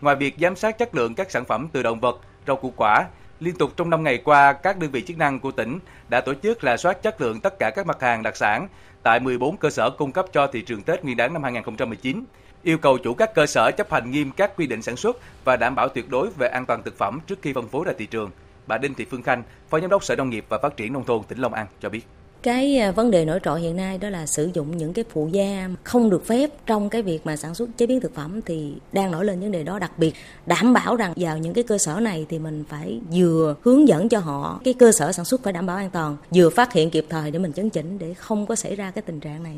Ngoài 0.01 0.15
việc 0.15 0.35
giám 0.41 0.55
sát 0.55 0.77
chất 0.77 0.95
lượng 0.95 1.15
các 1.15 1.31
sản 1.31 1.45
phẩm 1.45 1.67
từ 1.71 1.83
động 1.83 1.99
vật, 1.99 2.19
rau 2.47 2.55
củ 2.55 2.73
quả, 2.75 3.05
Liên 3.39 3.55
tục 3.55 3.71
trong 3.77 3.89
5 3.89 4.03
ngày 4.03 4.17
qua, 4.17 4.53
các 4.53 4.77
đơn 4.79 4.91
vị 4.91 5.03
chức 5.07 5.17
năng 5.17 5.39
của 5.39 5.51
tỉnh 5.51 5.79
đã 6.09 6.21
tổ 6.21 6.33
chức 6.43 6.61
rà 6.61 6.77
soát 6.77 7.03
chất 7.03 7.21
lượng 7.21 7.39
tất 7.39 7.59
cả 7.59 7.71
các 7.75 7.85
mặt 7.85 8.01
hàng 8.01 8.23
đặc 8.23 8.37
sản 8.37 8.67
tại 9.03 9.19
14 9.19 9.57
cơ 9.57 9.69
sở 9.69 9.89
cung 9.89 10.11
cấp 10.11 10.25
cho 10.33 10.47
thị 10.47 10.61
trường 10.61 10.83
Tết 10.83 11.03
Nguyên 11.03 11.17
đán 11.17 11.33
năm 11.33 11.43
2019 11.43 12.23
yêu 12.63 12.77
cầu 12.77 12.97
chủ 12.97 13.13
các 13.13 13.33
cơ 13.35 13.45
sở 13.45 13.71
chấp 13.71 13.91
hành 13.91 14.11
nghiêm 14.11 14.31
các 14.31 14.55
quy 14.57 14.67
định 14.67 14.81
sản 14.81 14.95
xuất 14.95 15.17
và 15.45 15.55
đảm 15.55 15.75
bảo 15.75 15.89
tuyệt 15.89 16.09
đối 16.09 16.29
về 16.29 16.47
an 16.47 16.65
toàn 16.65 16.83
thực 16.83 16.97
phẩm 16.97 17.19
trước 17.27 17.39
khi 17.41 17.53
phân 17.53 17.67
phối 17.67 17.85
ra 17.85 17.93
thị 17.97 18.05
trường. 18.05 18.31
Bà 18.67 18.77
Đinh 18.77 18.93
Thị 18.93 19.05
Phương 19.11 19.23
Khanh, 19.23 19.43
Phó 19.69 19.79
Giám 19.79 19.89
đốc 19.89 20.03
Sở 20.03 20.15
Nông 20.15 20.29
nghiệp 20.29 20.45
và 20.49 20.57
Phát 20.57 20.77
triển 20.77 20.93
Nông 20.93 21.05
thôn 21.05 21.23
tỉnh 21.27 21.37
Long 21.37 21.53
An 21.53 21.67
cho 21.81 21.89
biết. 21.89 22.01
Cái 22.43 22.77
à, 22.77 22.91
vấn 22.91 23.11
đề 23.11 23.25
nổi 23.25 23.39
trội 23.43 23.61
hiện 23.61 23.75
nay 23.75 23.97
đó 23.97 24.09
là 24.09 24.25
sử 24.25 24.49
dụng 24.53 24.77
những 24.77 24.93
cái 24.93 25.05
phụ 25.13 25.29
gia 25.31 25.69
không 25.83 26.09
được 26.09 26.25
phép 26.25 26.49
trong 26.65 26.89
cái 26.89 27.01
việc 27.01 27.25
mà 27.25 27.35
sản 27.35 27.55
xuất 27.55 27.69
chế 27.77 27.87
biến 27.87 27.99
thực 27.99 28.15
phẩm 28.15 28.41
thì 28.41 28.73
đang 28.93 29.11
nổi 29.11 29.25
lên 29.25 29.39
vấn 29.39 29.51
đề 29.51 29.63
đó 29.63 29.79
đặc 29.79 29.91
biệt 29.97 30.13
đảm 30.45 30.73
bảo 30.73 30.95
rằng 30.95 31.13
vào 31.15 31.37
những 31.37 31.53
cái 31.53 31.63
cơ 31.63 31.77
sở 31.77 31.99
này 31.99 32.25
thì 32.29 32.39
mình 32.39 32.63
phải 32.69 32.99
vừa 33.13 33.55
hướng 33.63 33.87
dẫn 33.87 34.09
cho 34.09 34.19
họ 34.19 34.61
cái 34.63 34.73
cơ 34.73 34.91
sở 34.91 35.11
sản 35.11 35.25
xuất 35.25 35.43
phải 35.43 35.53
đảm 35.53 35.65
bảo 35.65 35.77
an 35.77 35.89
toàn, 35.89 36.17
vừa 36.31 36.49
phát 36.49 36.73
hiện 36.73 36.89
kịp 36.89 37.05
thời 37.09 37.31
để 37.31 37.39
mình 37.39 37.53
chấn 37.53 37.69
chỉnh 37.69 37.99
để 37.99 38.13
không 38.13 38.45
có 38.45 38.55
xảy 38.55 38.75
ra 38.75 38.91
cái 38.91 39.01
tình 39.01 39.19
trạng 39.19 39.43
này. 39.43 39.57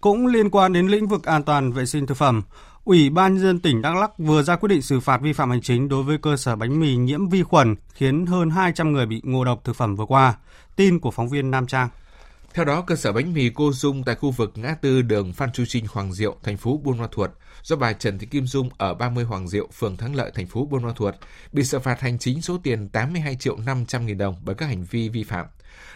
Cũng 0.00 0.26
liên 0.26 0.50
quan 0.50 0.72
đến 0.72 0.86
lĩnh 0.86 1.06
vực 1.06 1.24
an 1.24 1.42
toàn 1.42 1.72
vệ 1.72 1.86
sinh 1.86 2.06
thực 2.06 2.16
phẩm, 2.16 2.42
Ủy 2.86 3.10
ban 3.10 3.34
nhân 3.34 3.42
dân 3.42 3.60
tỉnh 3.60 3.82
Đắk 3.82 3.96
Lắk 3.96 4.18
vừa 4.18 4.42
ra 4.42 4.56
quyết 4.56 4.68
định 4.68 4.82
xử 4.82 5.00
phạt 5.00 5.20
vi 5.20 5.32
phạm 5.32 5.50
hành 5.50 5.60
chính 5.60 5.88
đối 5.88 6.02
với 6.02 6.18
cơ 6.18 6.36
sở 6.36 6.56
bánh 6.56 6.80
mì 6.80 6.96
nhiễm 6.96 7.28
vi 7.28 7.42
khuẩn 7.42 7.76
khiến 7.94 8.26
hơn 8.26 8.50
200 8.50 8.92
người 8.92 9.06
bị 9.06 9.20
ngộ 9.24 9.44
độc 9.44 9.64
thực 9.64 9.76
phẩm 9.76 9.96
vừa 9.96 10.04
qua. 10.04 10.34
Tin 10.76 11.00
của 11.00 11.10
phóng 11.10 11.28
viên 11.28 11.50
Nam 11.50 11.66
Trang. 11.66 11.88
Theo 12.54 12.64
đó, 12.64 12.82
cơ 12.82 12.96
sở 12.96 13.12
bánh 13.12 13.34
mì 13.34 13.50
Cô 13.54 13.72
Dung 13.72 14.04
tại 14.04 14.14
khu 14.14 14.30
vực 14.30 14.52
ngã 14.54 14.74
tư 14.80 15.02
đường 15.02 15.32
Phan 15.32 15.52
Chu 15.52 15.64
Trinh 15.68 15.86
Hoàng 15.92 16.12
Diệu, 16.12 16.36
thành 16.42 16.56
phố 16.56 16.80
Buôn 16.84 16.98
Ma 16.98 17.06
Thuột, 17.12 17.30
do 17.62 17.76
bà 17.76 17.92
Trần 17.92 18.18
Thị 18.18 18.26
Kim 18.26 18.46
Dung 18.46 18.70
ở 18.78 18.94
30 18.94 19.24
Hoàng 19.24 19.48
Diệu, 19.48 19.68
phường 19.72 19.96
Thắng 19.96 20.14
Lợi, 20.14 20.30
thành 20.34 20.46
phố 20.46 20.66
Buôn 20.66 20.82
Ma 20.82 20.92
Thuột, 20.96 21.14
bị 21.52 21.64
xử 21.64 21.78
phạt 21.78 22.00
hành 22.00 22.18
chính 22.18 22.42
số 22.42 22.58
tiền 22.62 22.88
82 22.88 23.36
triệu 23.36 23.56
500 23.56 24.06
nghìn 24.06 24.18
đồng 24.18 24.36
bởi 24.44 24.54
các 24.54 24.66
hành 24.66 24.84
vi 24.90 25.08
vi 25.08 25.24
phạm. 25.24 25.46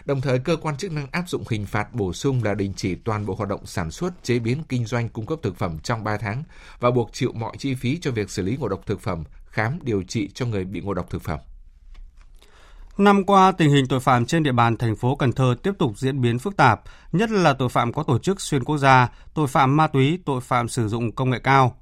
Đồng 0.05 0.21
thời, 0.21 0.39
cơ 0.39 0.55
quan 0.55 0.77
chức 0.77 0.91
năng 0.91 1.07
áp 1.11 1.29
dụng 1.29 1.43
hình 1.49 1.65
phạt 1.65 1.93
bổ 1.93 2.13
sung 2.13 2.43
là 2.43 2.53
đình 2.53 2.73
chỉ 2.75 2.95
toàn 2.95 3.25
bộ 3.25 3.35
hoạt 3.35 3.49
động 3.49 3.65
sản 3.65 3.91
xuất, 3.91 4.23
chế 4.23 4.39
biến, 4.39 4.63
kinh 4.69 4.85
doanh, 4.85 5.09
cung 5.09 5.25
cấp 5.25 5.39
thực 5.43 5.57
phẩm 5.57 5.79
trong 5.83 6.03
3 6.03 6.17
tháng 6.17 6.43
và 6.79 6.91
buộc 6.91 7.09
chịu 7.13 7.31
mọi 7.35 7.57
chi 7.57 7.75
phí 7.75 7.97
cho 8.01 8.11
việc 8.11 8.29
xử 8.29 8.41
lý 8.41 8.57
ngộ 8.57 8.67
độc 8.67 8.85
thực 8.85 9.01
phẩm, 9.01 9.23
khám, 9.45 9.79
điều 9.81 10.03
trị 10.03 10.29
cho 10.33 10.45
người 10.45 10.65
bị 10.65 10.81
ngộ 10.81 10.93
độc 10.93 11.09
thực 11.09 11.21
phẩm. 11.21 11.39
Năm 12.97 13.23
qua, 13.23 13.51
tình 13.51 13.69
hình 13.69 13.87
tội 13.87 13.99
phạm 13.99 14.25
trên 14.25 14.43
địa 14.43 14.51
bàn 14.51 14.77
thành 14.77 14.95
phố 14.95 15.15
Cần 15.15 15.31
Thơ 15.31 15.55
tiếp 15.63 15.71
tục 15.79 15.97
diễn 15.97 16.21
biến 16.21 16.39
phức 16.39 16.57
tạp, 16.57 16.81
nhất 17.11 17.29
là 17.29 17.53
tội 17.53 17.69
phạm 17.69 17.93
có 17.93 18.03
tổ 18.03 18.19
chức 18.19 18.41
xuyên 18.41 18.63
quốc 18.63 18.77
gia, 18.77 19.09
tội 19.33 19.47
phạm 19.47 19.77
ma 19.77 19.87
túy, 19.87 20.19
tội 20.25 20.41
phạm 20.41 20.67
sử 20.67 20.87
dụng 20.87 21.11
công 21.11 21.29
nghệ 21.29 21.39
cao. 21.39 21.75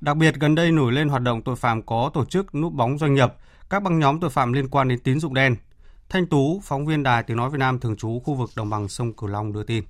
Đặc 0.00 0.16
biệt 0.16 0.34
gần 0.34 0.54
đây 0.54 0.72
nổi 0.72 0.92
lên 0.92 1.08
hoạt 1.08 1.22
động 1.22 1.42
tội 1.42 1.56
phạm 1.56 1.82
có 1.82 2.10
tổ 2.14 2.24
chức 2.24 2.54
núp 2.54 2.72
bóng 2.72 2.98
doanh 2.98 3.14
nghiệp, 3.14 3.28
các 3.70 3.82
băng 3.82 3.98
nhóm 3.98 4.20
tội 4.20 4.30
phạm 4.30 4.52
liên 4.52 4.68
quan 4.68 4.88
đến 4.88 4.98
tín 4.98 5.20
dụng 5.20 5.34
đen. 5.34 5.56
Thanh 6.08 6.26
Tú, 6.26 6.60
phóng 6.64 6.86
viên 6.86 7.02
Đài 7.02 7.22
Tiếng 7.22 7.36
Nói 7.36 7.50
Việt 7.50 7.58
Nam 7.58 7.78
thường 7.78 7.96
trú 7.96 8.20
khu 8.24 8.34
vực 8.34 8.50
đồng 8.56 8.70
bằng 8.70 8.88
sông 8.88 9.12
Cửu 9.12 9.28
Long 9.28 9.52
đưa 9.52 9.62
tin. 9.62 9.84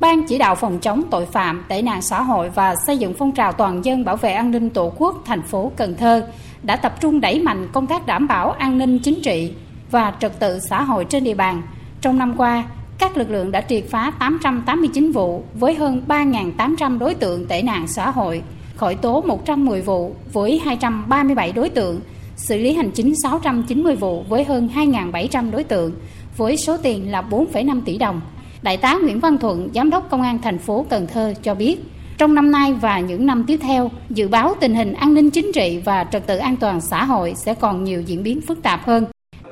Ban 0.00 0.26
chỉ 0.28 0.38
đạo 0.38 0.54
phòng 0.54 0.78
chống 0.80 1.02
tội 1.10 1.26
phạm, 1.26 1.64
tệ 1.68 1.82
nạn 1.82 2.02
xã 2.02 2.22
hội 2.22 2.50
và 2.50 2.74
xây 2.86 2.98
dựng 2.98 3.14
phong 3.18 3.32
trào 3.32 3.52
toàn 3.52 3.84
dân 3.84 4.04
bảo 4.04 4.16
vệ 4.16 4.32
an 4.32 4.50
ninh 4.50 4.70
Tổ 4.70 4.92
quốc 4.96 5.22
thành 5.24 5.42
phố 5.42 5.72
Cần 5.76 5.96
Thơ 5.96 6.26
đã 6.62 6.76
tập 6.76 7.00
trung 7.00 7.20
đẩy 7.20 7.42
mạnh 7.42 7.68
công 7.72 7.86
tác 7.86 8.06
đảm 8.06 8.28
bảo 8.28 8.50
an 8.50 8.78
ninh 8.78 8.98
chính 8.98 9.22
trị 9.22 9.54
và 9.90 10.14
trật 10.20 10.40
tự 10.40 10.58
xã 10.58 10.82
hội 10.82 11.04
trên 11.04 11.24
địa 11.24 11.34
bàn. 11.34 11.62
Trong 12.00 12.18
năm 12.18 12.34
qua, 12.36 12.64
các 12.98 13.16
lực 13.16 13.30
lượng 13.30 13.50
đã 13.50 13.60
triệt 13.60 13.84
phá 13.90 14.12
889 14.18 15.12
vụ 15.12 15.44
với 15.54 15.74
hơn 15.74 16.02
3.800 16.08 16.98
đối 16.98 17.14
tượng 17.14 17.46
tệ 17.46 17.62
nạn 17.62 17.88
xã 17.88 18.10
hội, 18.10 18.42
khởi 18.76 18.94
tố 18.94 19.20
110 19.20 19.82
vụ 19.82 20.14
với 20.32 20.58
237 20.64 21.52
đối 21.52 21.70
tượng, 21.70 22.00
xử 22.38 22.58
lý 22.58 22.72
hành 22.72 22.90
chính 22.90 23.14
690 23.22 23.96
vụ 23.96 24.22
với 24.28 24.44
hơn 24.44 24.68
2.700 24.74 25.50
đối 25.50 25.64
tượng, 25.64 25.92
với 26.36 26.56
số 26.56 26.76
tiền 26.76 27.10
là 27.10 27.22
4,5 27.30 27.80
tỷ 27.84 27.98
đồng. 27.98 28.20
Đại 28.62 28.76
tá 28.76 28.98
Nguyễn 29.02 29.20
Văn 29.20 29.38
Thuận, 29.38 29.68
Giám 29.74 29.90
đốc 29.90 30.10
Công 30.10 30.22
an 30.22 30.38
thành 30.42 30.58
phố 30.58 30.86
Cần 30.90 31.06
Thơ 31.06 31.34
cho 31.42 31.54
biết, 31.54 31.76
trong 32.18 32.34
năm 32.34 32.50
nay 32.50 32.74
và 32.80 33.00
những 33.00 33.26
năm 33.26 33.44
tiếp 33.46 33.56
theo, 33.62 33.90
dự 34.10 34.28
báo 34.28 34.54
tình 34.60 34.74
hình 34.74 34.92
an 34.92 35.14
ninh 35.14 35.30
chính 35.30 35.52
trị 35.54 35.82
và 35.84 36.04
trật 36.04 36.26
tự 36.26 36.36
an 36.36 36.56
toàn 36.56 36.80
xã 36.80 37.04
hội 37.04 37.34
sẽ 37.36 37.54
còn 37.54 37.84
nhiều 37.84 38.00
diễn 38.00 38.22
biến 38.22 38.40
phức 38.40 38.62
tạp 38.62 38.84
hơn. 38.84 39.04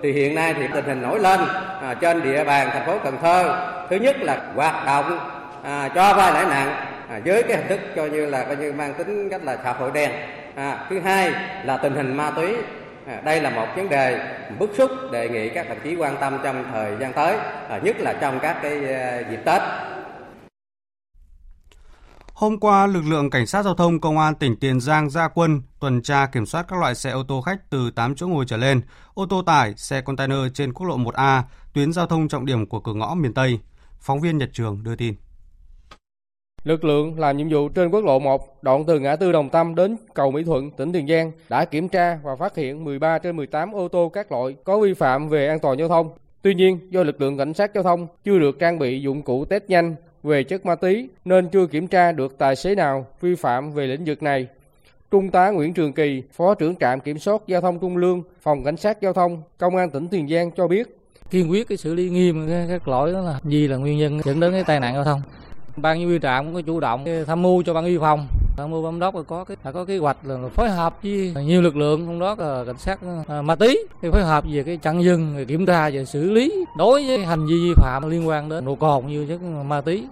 Thì 0.02 0.12
hiện 0.12 0.34
nay 0.34 0.54
thì 0.54 0.66
tình 0.74 0.84
hình 0.84 1.02
nổi 1.02 1.20
lên 1.20 1.40
à, 1.80 1.94
trên 2.00 2.22
địa 2.22 2.44
bàn 2.44 2.68
thành 2.72 2.86
phố 2.86 2.98
Cần 3.04 3.14
Thơ. 3.22 3.66
Thứ 3.90 3.96
nhất 3.96 4.16
là 4.20 4.52
hoạt 4.54 4.86
động 4.86 5.18
à, 5.62 5.88
cho 5.88 6.14
vay 6.16 6.32
lãi 6.32 6.44
nặng 6.44 6.68
à, 7.08 7.20
với 7.24 7.42
cái 7.42 7.56
hình 7.56 7.66
thức 7.68 7.80
coi 7.96 8.10
như 8.10 8.26
là 8.26 8.44
coi 8.44 8.56
như 8.56 8.72
mang 8.72 8.94
tính 8.98 9.28
cách 9.30 9.44
là 9.44 9.58
xã 9.64 9.72
hội 9.72 9.90
đen. 9.94 10.10
À, 10.56 10.86
thứ 10.90 11.00
hai 11.00 11.30
là 11.64 11.76
tình 11.76 11.94
hình 11.94 12.16
ma 12.16 12.30
túy 12.30 12.56
À, 13.06 13.20
đây 13.24 13.40
là 13.40 13.50
một 13.50 13.66
vấn 13.76 13.88
đề 13.88 14.36
bức 14.58 14.70
xúc 14.76 14.90
đề 15.12 15.28
nghị 15.28 15.48
các 15.48 15.68
đồng 15.68 15.78
chí 15.84 15.96
quan 15.96 16.16
tâm 16.20 16.38
trong 16.44 16.64
thời 16.72 16.96
gian 17.00 17.12
tới, 17.12 17.36
à, 17.68 17.80
nhất 17.84 17.96
là 18.00 18.12
trong 18.20 18.38
các 18.42 18.58
cái 18.62 18.94
à, 18.94 19.30
dịp 19.30 19.40
Tết. 19.44 19.62
Hôm 22.32 22.60
qua, 22.60 22.86
lực 22.86 23.02
lượng 23.06 23.30
cảnh 23.30 23.46
sát 23.46 23.62
giao 23.62 23.74
thông 23.74 24.00
công 24.00 24.18
an 24.18 24.34
tỉnh 24.34 24.56
Tiền 24.60 24.80
Giang 24.80 25.10
ra 25.10 25.28
quân 25.28 25.62
tuần 25.80 26.02
tra 26.02 26.26
kiểm 26.26 26.46
soát 26.46 26.66
các 26.68 26.78
loại 26.80 26.94
xe 26.94 27.10
ô 27.10 27.22
tô 27.28 27.40
khách 27.40 27.70
từ 27.70 27.90
8 27.90 28.14
chỗ 28.14 28.28
ngồi 28.28 28.44
trở 28.48 28.56
lên, 28.56 28.80
ô 29.14 29.26
tô 29.26 29.42
tải, 29.42 29.74
xe 29.76 30.00
container 30.00 30.38
trên 30.54 30.72
quốc 30.72 30.86
lộ 30.86 30.96
1A, 30.96 31.42
tuyến 31.72 31.92
giao 31.92 32.06
thông 32.06 32.28
trọng 32.28 32.46
điểm 32.46 32.66
của 32.66 32.80
cửa 32.80 32.94
ngõ 32.94 33.14
miền 33.14 33.34
Tây. 33.34 33.58
Phóng 34.00 34.20
viên 34.20 34.38
Nhật 34.38 34.50
Trường 34.52 34.82
đưa 34.82 34.96
tin. 34.96 35.14
Lực 36.66 36.84
lượng 36.84 37.18
làm 37.18 37.36
nhiệm 37.36 37.48
vụ 37.48 37.68
trên 37.68 37.90
quốc 37.90 38.04
lộ 38.04 38.18
1, 38.18 38.62
đoạn 38.62 38.84
từ 38.84 38.98
ngã 38.98 39.16
tư 39.16 39.32
Đồng 39.32 39.48
Tâm 39.48 39.74
đến 39.74 39.96
cầu 40.14 40.30
Mỹ 40.30 40.44
Thuận, 40.44 40.70
tỉnh 40.70 40.92
Tiền 40.92 41.06
Giang 41.06 41.32
đã 41.48 41.64
kiểm 41.64 41.88
tra 41.88 42.18
và 42.22 42.36
phát 42.36 42.56
hiện 42.56 42.84
13 42.84 43.18
trên 43.18 43.36
18 43.36 43.72
ô 43.72 43.88
tô 43.88 44.08
các 44.08 44.32
loại 44.32 44.54
có 44.64 44.78
vi 44.78 44.94
phạm 44.94 45.28
về 45.28 45.48
an 45.48 45.58
toàn 45.58 45.78
giao 45.78 45.88
thông. 45.88 46.10
Tuy 46.42 46.54
nhiên, 46.54 46.78
do 46.90 47.02
lực 47.02 47.20
lượng 47.20 47.38
cảnh 47.38 47.54
sát 47.54 47.70
giao 47.74 47.84
thông 47.84 48.06
chưa 48.24 48.38
được 48.38 48.58
trang 48.58 48.78
bị 48.78 49.00
dụng 49.00 49.22
cụ 49.22 49.44
test 49.44 49.62
nhanh 49.68 49.94
về 50.22 50.44
chất 50.44 50.66
ma 50.66 50.74
túy 50.74 51.08
nên 51.24 51.48
chưa 51.48 51.66
kiểm 51.66 51.86
tra 51.86 52.12
được 52.12 52.38
tài 52.38 52.56
xế 52.56 52.74
nào 52.74 53.06
vi 53.20 53.34
phạm 53.34 53.72
về 53.72 53.86
lĩnh 53.86 54.04
vực 54.04 54.22
này. 54.22 54.46
Trung 55.10 55.30
tá 55.30 55.50
Nguyễn 55.50 55.74
Trường 55.74 55.92
Kỳ, 55.92 56.22
Phó 56.32 56.54
trưởng 56.54 56.76
trạm 56.76 57.00
kiểm 57.00 57.18
soát 57.18 57.42
giao 57.46 57.60
thông 57.60 57.78
Trung 57.78 57.96
Lương, 57.96 58.22
Phòng 58.40 58.64
Cảnh 58.64 58.76
sát 58.76 59.00
giao 59.00 59.12
thông, 59.12 59.42
Công 59.58 59.76
an 59.76 59.90
tỉnh 59.90 60.08
Tiền 60.08 60.28
Giang 60.28 60.50
cho 60.50 60.68
biết 60.68 60.98
kiên 61.30 61.50
quyết 61.50 61.68
cái 61.68 61.78
xử 61.78 61.94
lý 61.94 62.10
nghiêm 62.10 62.48
các 62.68 62.88
lỗi 62.88 63.12
đó 63.12 63.20
là 63.20 63.40
gì 63.44 63.68
là 63.68 63.76
nguyên 63.76 63.98
nhân 63.98 64.20
dẫn 64.24 64.40
đến 64.40 64.52
cái 64.52 64.64
tai 64.64 64.80
nạn 64.80 64.94
giao 64.94 65.04
thông 65.04 65.20
ban 65.76 65.98
chỉ 65.98 66.04
huy 66.04 66.18
trạm 66.22 66.44
cũng 66.44 66.54
có 66.54 66.60
chủ 66.60 66.80
động 66.80 67.04
tham 67.26 67.42
mưu 67.42 67.62
cho 67.62 67.74
ban 67.74 67.84
y 67.84 67.98
phòng. 67.98 68.26
Tham 68.56 68.70
mưu 68.70 68.82
bám 68.82 68.98
đốc 68.98 69.14
có 69.26 69.44
cái 69.44 69.56
có 69.72 69.84
kế 69.84 69.98
hoạch 69.98 70.16
là 70.22 70.48
phối 70.48 70.70
hợp 70.70 70.98
với 71.02 71.34
nhiều 71.44 71.62
lực 71.62 71.76
lượng 71.76 72.06
trong 72.06 72.18
đó 72.18 72.34
là 72.38 72.64
cảnh 72.66 72.78
sát 72.78 72.98
à, 73.28 73.42
ma 73.42 73.54
túy 73.54 73.78
thì 74.02 74.08
phối 74.12 74.24
hợp 74.24 74.44
về 74.52 74.62
cái 74.62 74.76
chặn 74.76 75.04
dừng 75.04 75.44
kiểm 75.48 75.66
tra 75.66 75.90
và 75.92 76.04
xử 76.04 76.30
lý 76.30 76.64
đối 76.76 77.06
với 77.06 77.24
hành 77.24 77.46
vi 77.46 77.54
vi 77.54 77.72
phạm 77.76 78.10
liên 78.10 78.28
quan 78.28 78.48
đến 78.48 78.64
độ 78.64 78.74
cồn 78.74 79.06
như 79.06 79.26
chất 79.28 79.40
ma 79.42 79.80
túy. 79.80 80.06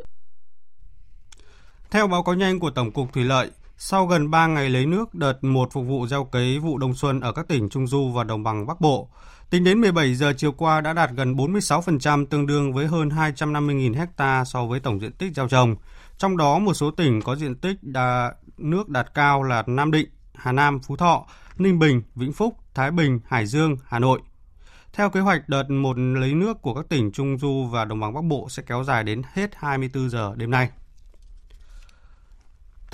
Theo 1.91 2.07
báo 2.07 2.23
cáo 2.23 2.35
nhanh 2.35 2.61
của 2.61 2.71
Tổng 2.71 2.91
cục 2.91 3.13
Thủy 3.13 3.25
lợi, 3.25 3.51
sau 3.77 4.07
gần 4.07 4.31
3 4.31 4.47
ngày 4.47 4.69
lấy 4.69 4.87
nước 4.87 5.15
đợt 5.15 5.45
1 5.45 5.73
phục 5.73 5.87
vụ 5.87 6.07
gieo 6.07 6.25
cấy 6.25 6.59
vụ 6.59 6.79
đông 6.79 6.95
xuân 6.95 7.21
ở 7.21 7.33
các 7.33 7.49
tỉnh 7.49 7.69
Trung 7.69 7.87
Du 7.87 8.11
và 8.15 8.25
Đồng 8.25 8.43
bằng 8.43 8.67
Bắc 8.67 8.81
Bộ, 8.81 9.09
tính 9.51 9.65
đến 9.65 9.81
17 9.81 10.15
giờ 10.15 10.33
chiều 10.37 10.53
qua 10.53 10.81
đã 10.81 10.93
đạt 10.93 11.11
gần 11.11 11.35
46% 11.35 12.27
tương 12.27 12.47
đương 12.47 12.73
với 12.73 12.87
hơn 12.87 13.09
250.000 13.09 14.07
ha 14.19 14.45
so 14.45 14.67
với 14.67 14.81
tổng 14.81 15.01
diện 15.01 15.13
tích 15.13 15.35
gieo 15.35 15.49
trồng. 15.49 15.77
Trong 16.19 16.37
đó 16.37 16.59
một 16.59 16.75
số 16.75 16.91
tỉnh 16.91 17.23
có 17.23 17.37
diện 17.37 17.55
tích 17.55 17.83
đà, 17.83 18.33
nước 18.59 18.89
đạt 18.89 19.15
cao 19.15 19.43
là 19.43 19.65
Nam 19.67 19.91
Định, 19.91 20.09
Hà 20.35 20.53
Nam, 20.53 20.81
Phú 20.81 20.97
Thọ, 20.97 21.27
Ninh 21.59 21.79
Bình, 21.79 22.03
Vĩnh 22.15 22.33
Phúc, 22.33 22.57
Thái 22.75 22.91
Bình, 22.91 23.21
Hải 23.27 23.47
Dương, 23.47 23.77
Hà 23.87 23.99
Nội. 23.99 24.21
Theo 24.93 25.11
kế 25.11 25.21
hoạch, 25.21 25.49
đợt 25.49 25.71
một 25.71 25.99
lấy 25.99 26.35
nước 26.35 26.63
của 26.63 26.75
các 26.75 26.89
tỉnh 26.89 27.13
Trung 27.13 27.39
Du 27.39 27.69
và 27.73 27.85
Đồng 27.85 28.01
bằng 28.01 28.15
Bắc 28.15 28.25
Bộ 28.25 28.49
sẽ 28.51 28.63
kéo 28.67 28.85
dài 28.85 29.05
đến 29.05 29.23
hết 29.33 29.51
24 29.57 30.11
giờ 30.11 30.35
đêm 30.37 30.51
nay. 30.51 30.71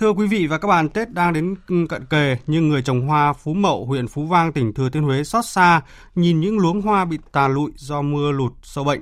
Thưa 0.00 0.12
quý 0.12 0.26
vị 0.26 0.46
và 0.46 0.58
các 0.58 0.68
bạn, 0.68 0.88
Tết 0.88 1.10
đang 1.10 1.32
đến 1.32 1.54
cận 1.88 2.04
kề 2.10 2.36
nhưng 2.46 2.68
người 2.68 2.82
trồng 2.82 3.00
hoa 3.00 3.32
Phú 3.32 3.54
Mậu, 3.54 3.84
huyện 3.84 4.08
Phú 4.08 4.26
Vang, 4.26 4.52
tỉnh 4.52 4.72
Thừa 4.74 4.88
Thiên 4.90 5.02
Huế 5.02 5.24
xót 5.24 5.44
xa 5.44 5.80
nhìn 6.14 6.40
những 6.40 6.58
luống 6.58 6.80
hoa 6.80 7.04
bị 7.04 7.18
tà 7.32 7.48
lụi 7.48 7.70
do 7.76 8.02
mưa 8.02 8.32
lụt 8.32 8.52
sâu 8.62 8.84
bệnh. 8.84 9.00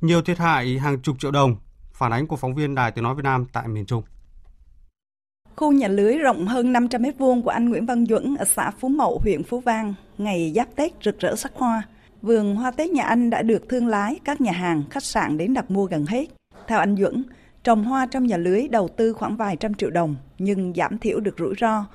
Nhiều 0.00 0.22
thiệt 0.22 0.38
hại 0.38 0.78
hàng 0.78 1.00
chục 1.00 1.16
triệu 1.18 1.30
đồng. 1.30 1.56
Phản 1.92 2.12
ánh 2.12 2.26
của 2.26 2.36
phóng 2.36 2.54
viên 2.54 2.74
Đài 2.74 2.90
Tiếng 2.90 3.04
Nói 3.04 3.14
Việt 3.14 3.22
Nam 3.24 3.46
tại 3.52 3.68
miền 3.68 3.86
Trung. 3.86 4.02
Khu 5.56 5.72
nhà 5.72 5.88
lưới 5.88 6.18
rộng 6.18 6.46
hơn 6.46 6.72
500 6.72 7.02
m2 7.02 7.42
của 7.42 7.50
anh 7.50 7.68
Nguyễn 7.68 7.86
Văn 7.86 8.06
Duẩn 8.06 8.36
ở 8.36 8.44
xã 8.44 8.70
Phú 8.80 8.88
Mậu, 8.88 9.20
huyện 9.22 9.44
Phú 9.44 9.60
Vang, 9.60 9.94
ngày 10.18 10.52
giáp 10.54 10.68
Tết 10.76 10.92
rực 11.04 11.18
rỡ 11.20 11.36
sắc 11.36 11.52
hoa. 11.54 11.82
Vườn 12.22 12.56
hoa 12.56 12.70
Tết 12.70 12.90
nhà 12.90 13.04
anh 13.04 13.30
đã 13.30 13.42
được 13.42 13.68
thương 13.68 13.86
lái, 13.86 14.20
các 14.24 14.40
nhà 14.40 14.52
hàng, 14.52 14.82
khách 14.90 15.04
sạn 15.04 15.38
đến 15.38 15.54
đặt 15.54 15.70
mua 15.70 15.84
gần 15.84 16.06
hết. 16.06 16.26
Theo 16.68 16.78
anh 16.78 16.96
Duẩn, 16.96 17.24
Trồng 17.64 17.84
hoa 17.84 18.06
trong 18.06 18.26
nhà 18.26 18.36
lưới 18.36 18.68
đầu 18.68 18.88
tư 18.88 19.12
khoảng 19.12 19.36
vài 19.36 19.56
trăm 19.56 19.74
triệu 19.74 19.90
đồng 19.90 20.16
nhưng 20.38 20.72
giảm 20.76 20.98
thiểu 20.98 21.20
được 21.20 21.34
rủi 21.38 21.54
ro. 21.60 21.86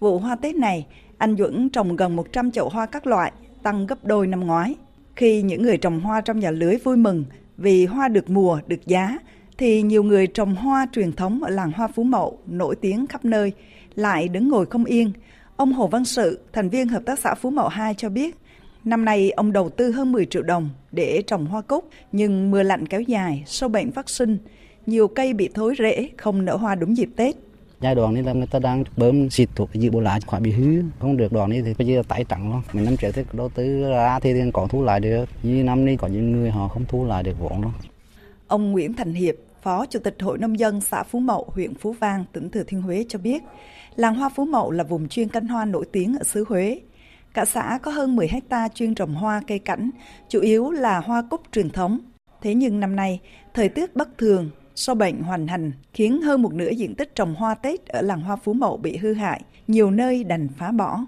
Vụ 0.00 0.18
hoa 0.18 0.36
Tết 0.36 0.56
này, 0.56 0.86
anh 1.18 1.36
Duẩn 1.36 1.68
trồng 1.68 1.96
gần 1.96 2.16
100 2.16 2.50
chậu 2.50 2.68
hoa 2.68 2.86
các 2.86 3.06
loại, 3.06 3.32
tăng 3.62 3.86
gấp 3.86 4.04
đôi 4.04 4.26
năm 4.26 4.40
ngoái. 4.40 4.74
Khi 5.16 5.42
những 5.42 5.62
người 5.62 5.76
trồng 5.76 6.00
hoa 6.00 6.20
trong 6.20 6.40
nhà 6.40 6.50
lưới 6.50 6.76
vui 6.76 6.96
mừng 6.96 7.24
vì 7.56 7.86
hoa 7.86 8.08
được 8.08 8.30
mùa, 8.30 8.60
được 8.66 8.86
giá, 8.86 9.18
thì 9.58 9.82
nhiều 9.82 10.02
người 10.02 10.26
trồng 10.26 10.54
hoa 10.54 10.86
truyền 10.92 11.12
thống 11.12 11.42
ở 11.42 11.50
làng 11.50 11.72
hoa 11.72 11.88
Phú 11.88 12.02
Mậu 12.02 12.38
nổi 12.46 12.76
tiếng 12.76 13.06
khắp 13.06 13.24
nơi 13.24 13.52
lại 13.94 14.28
đứng 14.28 14.48
ngồi 14.48 14.66
không 14.66 14.84
yên. 14.84 15.12
Ông 15.56 15.72
Hồ 15.72 15.86
Văn 15.86 16.04
Sự, 16.04 16.40
thành 16.52 16.68
viên 16.68 16.88
Hợp 16.88 17.02
tác 17.06 17.18
xã 17.18 17.34
Phú 17.34 17.50
Mậu 17.50 17.68
2 17.68 17.94
cho 17.94 18.08
biết, 18.08 18.36
năm 18.84 19.04
nay 19.04 19.30
ông 19.30 19.52
đầu 19.52 19.68
tư 19.68 19.90
hơn 19.90 20.12
10 20.12 20.26
triệu 20.26 20.42
đồng 20.42 20.70
để 20.92 21.22
trồng 21.26 21.46
hoa 21.46 21.60
cúc, 21.60 21.88
nhưng 22.12 22.50
mưa 22.50 22.62
lạnh 22.62 22.86
kéo 22.86 23.00
dài, 23.00 23.42
sâu 23.46 23.68
bệnh 23.68 23.92
phát 23.92 24.08
sinh, 24.08 24.38
nhiều 24.86 25.08
cây 25.08 25.32
bị 25.32 25.48
thối 25.54 25.74
rễ, 25.78 26.08
không 26.16 26.44
nở 26.44 26.56
hoa 26.56 26.74
đúng 26.74 26.96
dịp 26.96 27.08
Tết 27.16 27.36
giai 27.80 27.94
đoạn 27.94 28.14
này 28.14 28.22
là 28.22 28.32
người 28.32 28.46
ta 28.46 28.58
đang 28.58 28.84
bơm 28.96 29.30
xịt 29.30 29.48
thuốc 29.54 29.72
dự 29.72 29.90
bộ 29.90 30.00
lại 30.00 30.20
khỏi 30.26 30.40
bị 30.40 30.50
hư 30.52 30.82
không 30.98 31.16
được 31.16 31.32
đoạn 31.32 31.50
này 31.50 31.62
thì 31.62 31.74
bây 31.78 31.86
giờ 31.86 32.02
tái 32.08 32.24
trắng 32.28 32.52
luôn 32.52 32.62
mình 32.72 32.84
năm 32.84 32.96
trước 32.96 33.10
thì 33.14 33.22
đầu 33.32 33.48
tư 33.48 33.90
ra 33.90 34.18
thì 34.20 34.50
còn 34.52 34.68
thu 34.68 34.84
lại 34.84 35.00
được 35.00 35.24
như 35.42 35.64
năm 35.64 35.84
nay 35.84 35.96
có 35.96 36.06
những 36.06 36.32
người 36.32 36.50
họ 36.50 36.68
không 36.68 36.84
thu 36.88 37.04
lại 37.04 37.22
được 37.22 37.38
vốn 37.38 37.62
đâu 37.62 37.72
ông 38.46 38.72
Nguyễn 38.72 38.94
Thành 38.94 39.14
Hiệp 39.14 39.34
Phó 39.62 39.86
Chủ 39.86 39.98
tịch 39.98 40.16
Hội 40.20 40.38
Nông 40.38 40.58
dân 40.58 40.80
xã 40.80 41.02
Phú 41.02 41.20
Mậu, 41.20 41.46
huyện 41.54 41.74
Phú 41.74 41.92
Vang, 41.92 42.24
tỉnh 42.32 42.50
Thừa 42.50 42.62
Thiên 42.62 42.82
Huế 42.82 43.04
cho 43.08 43.18
biết, 43.18 43.42
làng 43.96 44.14
hoa 44.14 44.28
Phú 44.28 44.44
Mậu 44.44 44.70
là 44.70 44.84
vùng 44.84 45.08
chuyên 45.08 45.28
canh 45.28 45.46
hoa 45.46 45.64
nổi 45.64 45.84
tiếng 45.92 46.16
ở 46.18 46.24
xứ 46.24 46.44
Huế. 46.48 46.80
Cả 47.34 47.44
xã 47.44 47.78
có 47.82 47.90
hơn 47.90 48.16
10 48.16 48.28
hecta 48.28 48.68
chuyên 48.68 48.94
trồng 48.94 49.14
hoa 49.14 49.42
cây 49.46 49.58
cảnh, 49.58 49.90
chủ 50.28 50.40
yếu 50.40 50.70
là 50.70 51.00
hoa 51.00 51.22
cúc 51.30 51.40
truyền 51.52 51.70
thống. 51.70 51.98
Thế 52.42 52.54
nhưng 52.54 52.80
năm 52.80 52.96
nay, 52.96 53.20
thời 53.54 53.68
tiết 53.68 53.96
bất 53.96 54.18
thường, 54.18 54.50
Sâu 54.76 54.94
bệnh 54.94 55.22
hoành 55.22 55.46
hành 55.46 55.72
khiến 55.92 56.22
hơn 56.22 56.42
một 56.42 56.52
nửa 56.52 56.70
diện 56.70 56.94
tích 56.94 57.14
trồng 57.14 57.34
hoa 57.34 57.54
Tết 57.54 57.86
ở 57.86 58.02
làng 58.02 58.20
hoa 58.20 58.36
Phú 58.36 58.52
Mậu 58.52 58.76
bị 58.76 58.96
hư 58.96 59.14
hại, 59.14 59.42
nhiều 59.68 59.90
nơi 59.90 60.24
đành 60.24 60.48
phá 60.58 60.72
bỏ. 60.72 61.00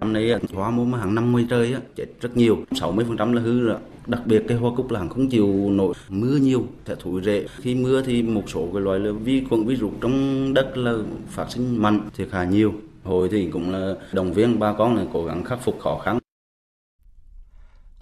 Năm 0.00 0.12
nay 0.12 0.34
hoa 0.52 0.70
mua 0.70 0.96
hàng 0.96 1.14
năm 1.14 1.32
mươi 1.32 1.46
trời 1.50 1.74
chết 1.96 2.06
rất 2.20 2.36
nhiều, 2.36 2.58
60% 2.70 3.32
là 3.32 3.42
hư 3.42 3.60
rồi. 3.60 3.78
Đặc 4.06 4.22
biệt 4.26 4.44
cái 4.48 4.58
hoa 4.58 4.70
cúc 4.76 4.90
làng 4.90 5.08
không 5.08 5.28
chịu 5.28 5.70
nổi 5.70 5.94
mưa 6.08 6.36
nhiều 6.36 6.66
sẽ 6.86 6.94
thối 7.02 7.22
rễ. 7.24 7.46
Khi 7.56 7.74
mưa 7.74 8.02
thì 8.02 8.22
một 8.22 8.42
số 8.46 8.68
cái 8.72 8.82
loại 8.82 8.98
là 8.98 9.12
vi 9.12 9.44
khuẩn 9.48 9.64
virus 9.64 9.92
trong 10.00 10.54
đất 10.54 10.76
là 10.76 10.94
phát 11.28 11.50
sinh 11.50 11.82
mạnh 11.82 12.08
thiệt 12.16 12.28
hại 12.32 12.46
nhiều. 12.46 12.72
Hồi 13.04 13.28
thì 13.32 13.50
cũng 13.52 13.70
là 13.70 13.94
động 14.12 14.32
viên 14.32 14.58
ba 14.58 14.74
con 14.78 14.96
là 14.96 15.04
cố 15.12 15.24
gắng 15.24 15.44
khắc 15.44 15.58
phục 15.62 15.80
khó 15.80 15.98
khăn. 16.04 16.18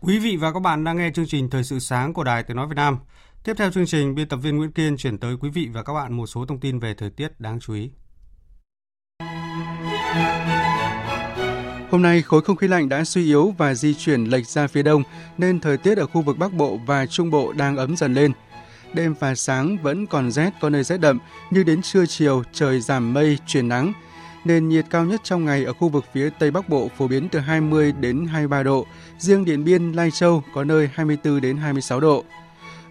Quý 0.01 0.19
vị 0.19 0.37
và 0.37 0.53
các 0.53 0.61
bạn 0.61 0.85
đang 0.85 0.97
nghe 0.97 1.11
chương 1.15 1.27
trình 1.27 1.51
Thời 1.51 1.65
sự 1.65 1.79
sáng 1.79 2.13
của 2.13 2.25
Đài 2.25 2.43
Tiếng 2.43 2.57
Nói 2.57 2.67
Việt 2.67 2.77
Nam. 2.77 2.99
Tiếp 3.47 3.57
theo 3.57 3.71
chương 3.71 3.87
trình, 3.87 4.15
biên 4.15 4.29
tập 4.29 4.37
viên 4.37 4.57
Nguyễn 4.57 4.73
Kiên 4.73 4.97
chuyển 4.97 5.19
tới 5.19 5.37
quý 5.41 5.51
vị 5.51 5.69
và 5.73 5.83
các 5.83 5.93
bạn 5.93 6.13
một 6.13 6.27
số 6.27 6.47
thông 6.47 6.61
tin 6.61 6.79
về 6.79 6.95
thời 6.95 7.11
tiết 7.11 7.41
đáng 7.41 7.61
chú 7.61 7.75
ý. 7.75 7.91
Hôm 11.91 12.03
nay, 12.03 12.23
khối 12.23 12.43
không 12.43 12.57
khí 12.57 12.69
lạnh 12.69 12.89
đã 12.89 13.05
suy 13.05 13.25
yếu 13.25 13.55
và 13.59 13.75
di 13.75 13.95
chuyển 13.95 14.25
lệch 14.25 14.47
ra 14.47 14.67
phía 14.67 14.83
đông, 14.83 15.03
nên 15.39 15.61
thời 15.61 15.77
tiết 15.77 15.99
ở 15.99 16.07
khu 16.07 16.23
vực 16.23 16.39
Bắc 16.39 16.53
Bộ 16.53 16.79
và 16.87 17.07
Trung 17.07 17.31
Bộ 17.31 17.53
đang 17.53 17.77
ấm 17.77 17.97
dần 17.97 18.15
lên. 18.15 18.33
Đêm 18.93 19.15
và 19.21 19.35
sáng 19.35 19.79
vẫn 19.83 20.07
còn 20.07 20.31
rét, 20.31 20.51
có 20.61 20.71
nơi 20.71 20.85
rét 20.85 21.01
đậm, 21.01 21.19
nhưng 21.51 21.67
đến 21.67 21.83
trưa 21.83 22.07
chiều 22.07 22.43
trời 22.53 22.81
giảm 22.81 23.15
mây, 23.15 23.39
chuyển 23.47 23.69
nắng. 23.69 23.93
Nền 24.45 24.69
nhiệt 24.69 24.87
cao 24.91 25.05
nhất 25.05 25.21
trong 25.25 25.45
ngày 25.45 25.65
ở 25.65 25.73
khu 25.73 25.89
vực 25.89 26.05
phía 26.13 26.31
Tây 26.39 26.51
Bắc 26.51 26.69
Bộ 26.69 26.91
phổ 26.97 27.09
biến 27.09 27.29
từ 27.29 27.39
20 27.39 27.93
đến 27.93 28.27
23 28.27 28.63
độ, 28.63 28.87
riêng 29.19 29.45
Điện 29.45 29.65
Biên, 29.65 29.93
Lai 29.93 30.11
Châu 30.11 30.43
có 30.55 30.65
nơi 30.65 30.91
24 30.95 31.41
đến 31.41 31.57
26 31.57 32.01
độ. 32.01 32.25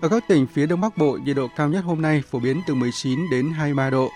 Ở 0.02 0.10
các 0.10 0.28
tỉnh 0.28 0.48
phía 0.48 0.66
Đông 0.66 0.82
Bắc 0.82 0.98
Bộ, 0.98 1.18
nhiệt 1.24 1.36
độ 1.36 1.48
cao 1.56 1.70
nhất 1.70 1.84
hôm 1.86 2.02
nay 2.02 2.24
phổ 2.32 2.40
biến 2.40 2.62
từ 2.68 2.76
19 2.76 3.30
đến 3.32 3.52
23 3.52 3.90
độ. 3.90 4.12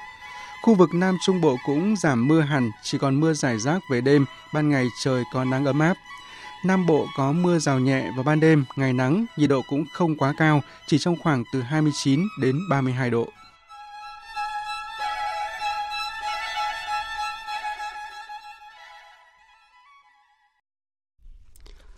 Khu 0.63 0.75
vực 0.75 0.89
Nam 0.93 1.17
Trung 1.25 1.41
Bộ 1.41 1.57
cũng 1.65 1.95
giảm 1.95 2.27
mưa 2.27 2.41
hẳn, 2.41 2.71
chỉ 2.83 2.97
còn 2.97 3.19
mưa 3.19 3.33
rải 3.33 3.59
rác 3.59 3.79
về 3.91 4.01
đêm, 4.01 4.25
ban 4.53 4.69
ngày 4.69 4.87
trời 5.03 5.23
có 5.33 5.45
nắng 5.45 5.65
ấm 5.65 5.79
áp. 5.79 5.97
Nam 6.65 6.85
Bộ 6.85 7.07
có 7.17 7.31
mưa 7.31 7.59
rào 7.59 7.79
nhẹ 7.79 8.11
vào 8.15 8.23
ban 8.23 8.39
đêm, 8.39 8.65
ngày 8.75 8.93
nắng, 8.93 9.25
nhiệt 9.37 9.49
độ 9.49 9.61
cũng 9.69 9.85
không 9.93 10.17
quá 10.17 10.33
cao, 10.37 10.61
chỉ 10.87 10.97
trong 10.97 11.15
khoảng 11.23 11.43
từ 11.53 11.61
29 11.61 12.27
đến 12.41 12.59
32 12.69 13.09
độ. 13.09 13.27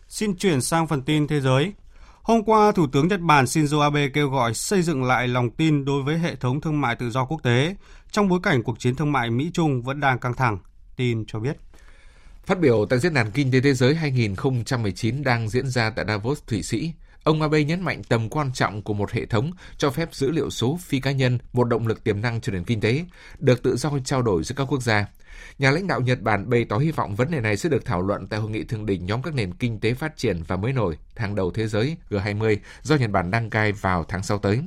Xin 0.08 0.36
chuyển 0.36 0.62
sang 0.62 0.88
phần 0.88 1.02
tin 1.02 1.28
thế 1.28 1.42
giới. 1.42 1.74
Hôm 2.32 2.44
qua, 2.44 2.72
Thủ 2.72 2.88
tướng 2.88 3.08
Nhật 3.08 3.20
Bản 3.22 3.46
Shinzo 3.46 3.80
Abe 3.80 4.08
kêu 4.08 4.30
gọi 4.30 4.54
xây 4.54 4.82
dựng 4.82 5.04
lại 5.04 5.28
lòng 5.28 5.50
tin 5.50 5.86
đối 5.86 6.04
với 6.04 6.18
hệ 6.18 6.36
thống 6.36 6.62
thương 6.62 6.82
mại 6.82 6.96
tự 6.96 7.10
do 7.10 7.26
quốc 7.26 7.44
tế 7.44 7.76
trong 8.12 8.28
bối 8.28 8.40
cảnh 8.44 8.64
cuộc 8.64 8.80
chiến 8.80 8.96
thương 8.96 9.12
mại 9.12 9.30
Mỹ-Trung 9.30 9.82
vẫn 9.82 10.00
đang 10.00 10.20
căng 10.20 10.34
thẳng. 10.34 10.58
Tin 10.96 11.26
cho 11.28 11.40
biết. 11.40 11.58
Phát 12.46 12.60
biểu 12.60 12.86
tại 12.90 13.00
Diễn 13.00 13.14
đàn 13.14 13.32
Kinh 13.32 13.52
tế 13.52 13.62
Thế 13.62 13.74
giới 13.74 13.96
2019 13.96 15.24
đang 15.24 15.50
diễn 15.50 15.70
ra 15.70 15.90
tại 15.90 16.06
Davos, 16.08 16.40
Thụy 16.48 16.64
Sĩ, 16.64 16.94
ông 17.24 17.42
Abe 17.42 17.64
nhấn 17.64 17.82
mạnh 17.82 18.02
tầm 18.10 18.30
quan 18.30 18.52
trọng 18.54 18.82
của 18.82 18.94
một 18.94 19.12
hệ 19.12 19.26
thống 19.26 19.52
cho 19.78 19.90
phép 19.90 20.16
dữ 20.16 20.32
liệu 20.32 20.50
số 20.50 20.80
phi 20.82 21.00
cá 21.00 21.12
nhân, 21.12 21.38
một 21.54 21.64
động 21.64 21.88
lực 21.88 22.04
tiềm 22.04 22.22
năng 22.22 22.42
cho 22.42 22.52
nền 22.52 22.64
kinh 22.64 22.82
tế, 22.82 23.06
được 23.40 23.64
tự 23.64 23.76
do 23.78 23.92
trao 24.06 24.22
đổi 24.22 24.44
giữa 24.44 24.56
các 24.56 24.66
quốc 24.66 24.82
gia. 24.82 25.06
Nhà 25.60 25.72
lãnh 25.72 25.88
đạo 25.88 26.02
Nhật 26.02 26.22
Bản 26.22 26.50
bày 26.50 26.66
tỏ 26.66 26.78
hy 26.78 26.92
vọng 26.92 27.16
vấn 27.16 27.32
đề 27.32 27.40
này 27.40 27.58
sẽ 27.58 27.70
được 27.70 27.86
thảo 27.86 28.02
luận 28.02 28.28
tại 28.28 28.40
hội 28.40 28.50
nghị 28.50 28.64
thượng 28.64 28.86
đỉnh 28.86 29.06
nhóm 29.06 29.22
các 29.22 29.34
nền 29.34 29.54
kinh 29.54 29.80
tế 29.80 29.94
phát 29.94 30.18
triển 30.18 30.44
và 30.48 30.56
mới 30.56 30.74
nổi 30.74 30.98
hàng 31.16 31.36
đầu 31.36 31.52
thế 31.52 31.68
giới 31.68 31.98
G20 32.10 32.58
do 32.82 32.96
Nhật 32.96 33.12
Bản 33.12 33.32
đăng 33.32 33.50
cai 33.50 33.72
vào 33.72 34.04
tháng 34.04 34.24
sau 34.24 34.38
tới. 34.38 34.62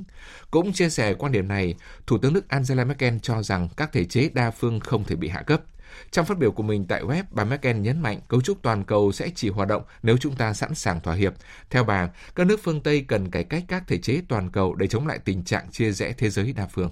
Cũng 0.50 0.73
chia 0.73 0.90
sẻ 0.90 1.14
quan 1.14 1.33
điểm 1.33 1.49
này, 1.49 1.75
Thủ 2.07 2.19
tướng 2.19 2.35
Đức 2.35 2.49
Angela 2.49 2.85
Merkel 2.85 3.16
cho 3.23 3.43
rằng 3.43 3.69
các 3.76 3.93
thể 3.93 4.04
chế 4.04 4.31
đa 4.35 4.50
phương 4.50 4.81
không 4.81 5.04
thể 5.04 5.16
bị 5.16 5.28
hạ 5.28 5.43
cấp. 5.43 5.62
Trong 6.11 6.26
phát 6.26 6.38
biểu 6.38 6.52
của 6.52 6.62
mình 6.62 6.87
tại 6.87 7.02
web, 7.02 7.23
bà 7.31 7.45
Merkel 7.45 7.76
nhấn 7.76 8.00
mạnh 8.00 8.21
cấu 8.28 8.40
trúc 8.40 8.62
toàn 8.62 8.85
cầu 8.85 9.12
sẽ 9.12 9.31
chỉ 9.35 9.49
hoạt 9.49 9.69
động 9.69 9.83
nếu 10.02 10.16
chúng 10.16 10.37
ta 10.37 10.52
sẵn 10.52 10.75
sàng 10.75 11.00
thỏa 11.00 11.14
hiệp. 11.14 11.35
Theo 11.71 11.85
bà, 11.85 12.09
các 12.35 12.47
nước 12.47 12.61
phương 12.62 12.81
Tây 12.81 13.04
cần 13.09 13.31
cải 13.31 13.45
cách 13.45 13.64
các 13.69 13.85
thể 13.87 13.99
chế 13.99 14.21
toàn 14.28 14.50
cầu 14.50 14.75
để 14.75 14.87
chống 14.87 15.07
lại 15.07 15.19
tình 15.25 15.45
trạng 15.45 15.71
chia 15.71 15.93
rẽ 15.93 16.12
thế 16.19 16.31
giới 16.31 16.52
đa 16.52 16.66
phương. 16.66 16.90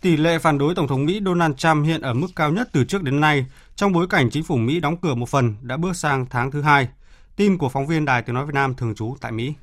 Tỷ 0.00 0.16
lệ 0.16 0.38
phản 0.38 0.58
đối 0.58 0.74
Tổng 0.74 0.88
thống 0.88 1.06
Mỹ 1.06 1.20
Donald 1.24 1.54
Trump 1.56 1.86
hiện 1.86 2.00
ở 2.00 2.14
mức 2.14 2.28
cao 2.36 2.50
nhất 2.50 2.68
từ 2.72 2.84
trước 2.84 3.02
đến 3.02 3.20
nay, 3.20 3.46
trong 3.76 3.92
bối 3.92 4.06
cảnh 4.10 4.30
chính 4.30 4.44
phủ 4.44 4.56
Mỹ 4.56 4.80
đóng 4.80 4.96
cửa 4.96 5.14
một 5.14 5.28
phần 5.28 5.54
đã 5.62 5.76
bước 5.76 5.96
sang 5.96 6.26
tháng 6.30 6.50
thứ 6.50 6.62
hai. 6.62 6.88
Tin 7.36 7.58
của 7.58 7.68
phóng 7.68 7.86
viên 7.86 8.04
Đài 8.04 8.22
Tiếng 8.22 8.34
Nói 8.34 8.46
Việt 8.46 8.54
Nam 8.54 8.74
thường 8.74 8.94
trú 8.94 9.16
tại 9.20 9.32
Mỹ. 9.32 9.54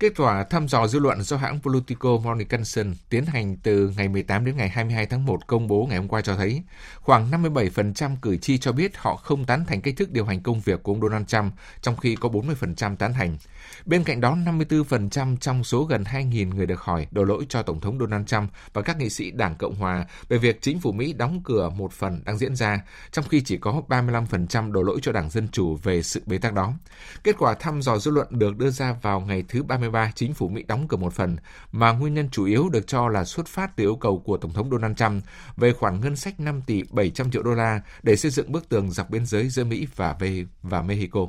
Kết 0.00 0.12
quả 0.16 0.44
thăm 0.44 0.68
dò 0.68 0.86
dư 0.86 0.98
luận 0.98 1.22
do 1.22 1.36
hãng 1.36 1.60
Politico 1.60 2.16
Morning 2.24 2.48
Consult 2.48 2.86
tiến 3.08 3.26
hành 3.26 3.56
từ 3.56 3.92
ngày 3.96 4.08
18 4.08 4.44
đến 4.44 4.56
ngày 4.56 4.68
22 4.68 5.06
tháng 5.06 5.26
1 5.26 5.46
công 5.46 5.66
bố 5.66 5.86
ngày 5.88 5.98
hôm 5.98 6.08
qua 6.08 6.20
cho 6.20 6.36
thấy 6.36 6.62
khoảng 7.00 7.30
57% 7.30 8.16
cử 8.22 8.36
tri 8.36 8.58
cho 8.58 8.72
biết 8.72 8.96
họ 8.96 9.16
không 9.16 9.44
tán 9.44 9.64
thành 9.64 9.80
cách 9.80 9.94
thức 9.96 10.12
điều 10.12 10.24
hành 10.24 10.42
công 10.42 10.60
việc 10.60 10.82
của 10.82 10.92
ông 10.92 11.00
Donald 11.00 11.26
Trump, 11.26 11.52
trong 11.82 11.96
khi 11.96 12.16
có 12.16 12.28
40% 12.28 12.96
tán 12.96 13.12
thành. 13.12 13.36
Bên 13.84 14.04
cạnh 14.04 14.20
đó, 14.20 14.36
54% 14.36 15.36
trong 15.36 15.64
số 15.64 15.84
gần 15.84 16.02
2.000 16.02 16.54
người 16.54 16.66
được 16.66 16.80
hỏi 16.80 17.06
đổ 17.10 17.24
lỗi 17.24 17.46
cho 17.48 17.62
Tổng 17.62 17.80
thống 17.80 17.98
Donald 17.98 18.26
Trump 18.26 18.50
và 18.72 18.82
các 18.82 18.98
nghị 18.98 19.10
sĩ 19.10 19.30
Đảng 19.30 19.54
Cộng 19.54 19.74
Hòa 19.74 20.06
về 20.28 20.38
việc 20.38 20.62
chính 20.62 20.80
phủ 20.80 20.92
Mỹ 20.92 21.12
đóng 21.12 21.40
cửa 21.44 21.68
một 21.68 21.92
phần 21.92 22.22
đang 22.24 22.38
diễn 22.38 22.56
ra, 22.56 22.80
trong 23.12 23.24
khi 23.28 23.40
chỉ 23.40 23.56
có 23.56 23.82
35% 23.88 24.72
đổ 24.72 24.82
lỗi 24.82 24.98
cho 25.02 25.12
Đảng 25.12 25.30
Dân 25.30 25.48
Chủ 25.48 25.76
về 25.82 26.02
sự 26.02 26.22
bế 26.26 26.38
tắc 26.38 26.54
đó. 26.54 26.72
Kết 27.24 27.36
quả 27.38 27.54
thăm 27.54 27.82
dò 27.82 27.98
dư 27.98 28.10
luận 28.10 28.26
được 28.30 28.56
đưa 28.56 28.70
ra 28.70 28.92
vào 29.02 29.20
ngày 29.20 29.44
thứ 29.48 29.62
33 29.62 30.12
chính 30.14 30.34
phủ 30.34 30.48
Mỹ 30.48 30.62
đóng 30.68 30.88
cửa 30.88 30.96
một 30.96 31.12
phần, 31.12 31.36
mà 31.72 31.92
nguyên 31.92 32.14
nhân 32.14 32.28
chủ 32.32 32.44
yếu 32.44 32.68
được 32.68 32.86
cho 32.86 33.08
là 33.08 33.24
xuất 33.24 33.46
phát 33.46 33.76
từ 33.76 33.84
yêu 33.84 33.96
cầu 33.96 34.18
của 34.18 34.36
Tổng 34.36 34.52
thống 34.52 34.70
Donald 34.70 34.96
Trump 34.96 35.24
về 35.56 35.72
khoản 35.72 36.00
ngân 36.00 36.16
sách 36.16 36.40
5 36.40 36.62
tỷ 36.66 36.82
700 36.90 37.30
triệu 37.30 37.42
đô 37.42 37.54
la 37.54 37.80
để 38.02 38.16
xây 38.16 38.30
dựng 38.30 38.52
bức 38.52 38.68
tường 38.68 38.90
dọc 38.90 39.10
biên 39.10 39.26
giới 39.26 39.48
giữa 39.48 39.64
Mỹ 39.64 39.86
và, 39.96 40.16
và 40.62 40.82
Mexico. 40.82 41.26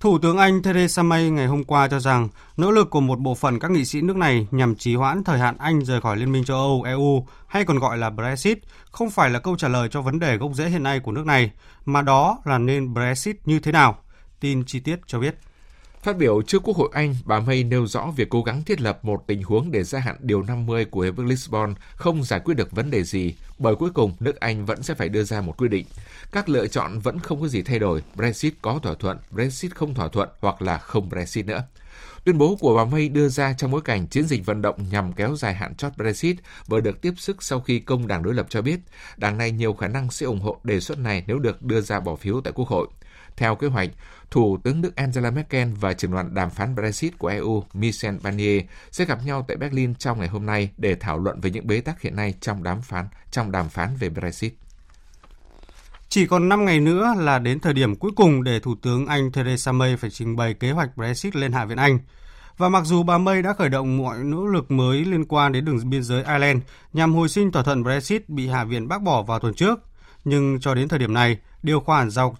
Thủ 0.00 0.18
tướng 0.18 0.38
Anh 0.38 0.62
Theresa 0.62 1.02
May 1.02 1.30
ngày 1.30 1.46
hôm 1.46 1.64
qua 1.64 1.88
cho 1.88 2.00
rằng 2.00 2.28
nỗ 2.56 2.70
lực 2.70 2.90
của 2.90 3.00
một 3.00 3.18
bộ 3.18 3.34
phận 3.34 3.58
các 3.58 3.70
nghị 3.70 3.84
sĩ 3.84 4.00
nước 4.00 4.16
này 4.16 4.46
nhằm 4.50 4.74
trì 4.74 4.94
hoãn 4.94 5.24
thời 5.24 5.38
hạn 5.38 5.56
Anh 5.58 5.84
rời 5.84 6.00
khỏi 6.00 6.16
Liên 6.16 6.32
minh 6.32 6.44
châu 6.44 6.56
Âu 6.56 6.82
EU 6.82 7.26
hay 7.46 7.64
còn 7.64 7.78
gọi 7.78 7.98
là 7.98 8.10
Brexit 8.10 8.58
không 8.90 9.10
phải 9.10 9.30
là 9.30 9.38
câu 9.38 9.56
trả 9.56 9.68
lời 9.68 9.88
cho 9.90 10.02
vấn 10.02 10.18
đề 10.18 10.36
gốc 10.36 10.50
rễ 10.54 10.68
hiện 10.68 10.82
nay 10.82 11.00
của 11.00 11.12
nước 11.12 11.26
này, 11.26 11.50
mà 11.84 12.02
đó 12.02 12.38
là 12.44 12.58
nên 12.58 12.94
Brexit 12.94 13.36
như 13.44 13.60
thế 13.60 13.72
nào. 13.72 13.98
Tin 14.40 14.64
chi 14.64 14.80
tiết 14.80 14.96
cho 15.06 15.18
biết. 15.18 15.38
Phát 16.02 16.16
biểu 16.16 16.42
trước 16.42 16.62
Quốc 16.62 16.76
hội 16.76 16.88
Anh, 16.92 17.16
bà 17.24 17.40
May 17.40 17.64
nêu 17.64 17.86
rõ 17.86 18.12
việc 18.16 18.28
cố 18.28 18.42
gắng 18.42 18.62
thiết 18.64 18.80
lập 18.80 19.04
một 19.04 19.24
tình 19.26 19.42
huống 19.42 19.70
để 19.70 19.82
gia 19.82 19.98
hạn 19.98 20.16
Điều 20.20 20.42
50 20.42 20.84
của 20.84 21.00
Hiệp 21.00 21.16
ước 21.16 21.24
Lisbon 21.26 21.74
không 21.94 22.24
giải 22.24 22.40
quyết 22.44 22.54
được 22.54 22.72
vấn 22.72 22.90
đề 22.90 23.04
gì, 23.04 23.34
bởi 23.58 23.74
cuối 23.74 23.90
cùng 23.90 24.12
nước 24.20 24.40
Anh 24.40 24.66
vẫn 24.66 24.82
sẽ 24.82 24.94
phải 24.94 25.08
đưa 25.08 25.24
ra 25.24 25.40
một 25.40 25.56
quyết 25.56 25.68
định. 25.68 25.86
Các 26.32 26.48
lựa 26.48 26.66
chọn 26.66 26.98
vẫn 26.98 27.18
không 27.18 27.40
có 27.40 27.48
gì 27.48 27.62
thay 27.62 27.78
đổi, 27.78 28.02
Brexit 28.14 28.54
có 28.62 28.78
thỏa 28.82 28.94
thuận, 28.94 29.18
Brexit 29.30 29.74
không 29.74 29.94
thỏa 29.94 30.08
thuận 30.08 30.28
hoặc 30.40 30.62
là 30.62 30.78
không 30.78 31.08
Brexit 31.08 31.46
nữa. 31.46 31.62
Tuyên 32.24 32.38
bố 32.38 32.56
của 32.60 32.76
bà 32.76 32.84
May 32.84 33.08
đưa 33.08 33.28
ra 33.28 33.52
trong 33.52 33.70
bối 33.70 33.80
cảnh 33.80 34.06
chiến 34.06 34.26
dịch 34.26 34.46
vận 34.46 34.62
động 34.62 34.76
nhằm 34.90 35.12
kéo 35.12 35.36
dài 35.36 35.54
hạn 35.54 35.74
chót 35.74 35.92
Brexit 35.96 36.36
vừa 36.66 36.80
được 36.80 37.00
tiếp 37.00 37.12
sức 37.16 37.42
sau 37.42 37.60
khi 37.60 37.78
công 37.78 38.06
đảng 38.06 38.22
đối 38.22 38.34
lập 38.34 38.46
cho 38.48 38.62
biết 38.62 38.80
đảng 39.16 39.38
này 39.38 39.50
nhiều 39.50 39.72
khả 39.72 39.88
năng 39.88 40.10
sẽ 40.10 40.26
ủng 40.26 40.40
hộ 40.40 40.60
đề 40.64 40.80
xuất 40.80 40.98
này 40.98 41.24
nếu 41.26 41.38
được 41.38 41.62
đưa 41.62 41.80
ra 41.80 42.00
bỏ 42.00 42.16
phiếu 42.16 42.40
tại 42.40 42.52
Quốc 42.56 42.68
hội. 42.68 42.88
Theo 43.38 43.54
kế 43.54 43.66
hoạch, 43.66 43.90
Thủ 44.30 44.58
tướng 44.62 44.82
Đức 44.82 44.96
Angela 44.96 45.30
Merkel 45.30 45.68
và 45.80 45.92
trưởng 45.92 46.12
đoàn 46.12 46.34
đàm 46.34 46.50
phán 46.50 46.74
Brexit 46.74 47.18
của 47.18 47.28
EU 47.28 47.64
Michel 47.74 48.16
Barnier 48.22 48.62
sẽ 48.90 49.04
gặp 49.04 49.18
nhau 49.24 49.44
tại 49.48 49.56
Berlin 49.56 49.94
trong 49.94 50.18
ngày 50.18 50.28
hôm 50.28 50.46
nay 50.46 50.70
để 50.76 50.94
thảo 50.94 51.18
luận 51.18 51.40
về 51.40 51.50
những 51.50 51.66
bế 51.66 51.80
tắc 51.80 52.00
hiện 52.00 52.16
nay 52.16 52.34
trong 52.40 52.62
đàm 52.62 52.82
phán 52.82 53.08
trong 53.30 53.52
đàm 53.52 53.68
phán 53.68 53.96
về 53.96 54.08
Brexit. 54.08 54.52
Chỉ 56.08 56.26
còn 56.26 56.48
5 56.48 56.64
ngày 56.64 56.80
nữa 56.80 57.14
là 57.18 57.38
đến 57.38 57.60
thời 57.60 57.72
điểm 57.72 57.96
cuối 57.96 58.10
cùng 58.16 58.44
để 58.44 58.60
Thủ 58.60 58.74
tướng 58.82 59.06
Anh 59.06 59.32
Theresa 59.32 59.72
May 59.72 59.96
phải 59.96 60.10
trình 60.10 60.36
bày 60.36 60.54
kế 60.54 60.70
hoạch 60.70 60.96
Brexit 60.96 61.36
lên 61.36 61.52
Hạ 61.52 61.64
viện 61.64 61.78
Anh. 61.78 61.98
Và 62.56 62.68
mặc 62.68 62.84
dù 62.84 63.02
bà 63.02 63.18
May 63.18 63.42
đã 63.42 63.52
khởi 63.52 63.68
động 63.68 63.98
mọi 63.98 64.18
nỗ 64.18 64.46
lực 64.46 64.70
mới 64.70 65.04
liên 65.04 65.24
quan 65.24 65.52
đến 65.52 65.64
đường 65.64 65.90
biên 65.90 66.02
giới 66.02 66.24
Ireland 66.24 66.62
nhằm 66.92 67.14
hồi 67.14 67.28
sinh 67.28 67.52
thỏa 67.52 67.62
thuận 67.62 67.82
Brexit 67.82 68.28
bị 68.28 68.48
Hạ 68.48 68.64
viện 68.64 68.88
bác 68.88 69.02
bỏ 69.02 69.22
vào 69.22 69.38
tuần 69.38 69.54
trước, 69.54 69.80
nhưng 70.24 70.60
cho 70.60 70.74
đến 70.74 70.88
thời 70.88 70.98
điểm 70.98 71.14
này, 71.14 71.38
điều 71.62 71.80
khoản 71.80 72.10
dọc 72.10 72.34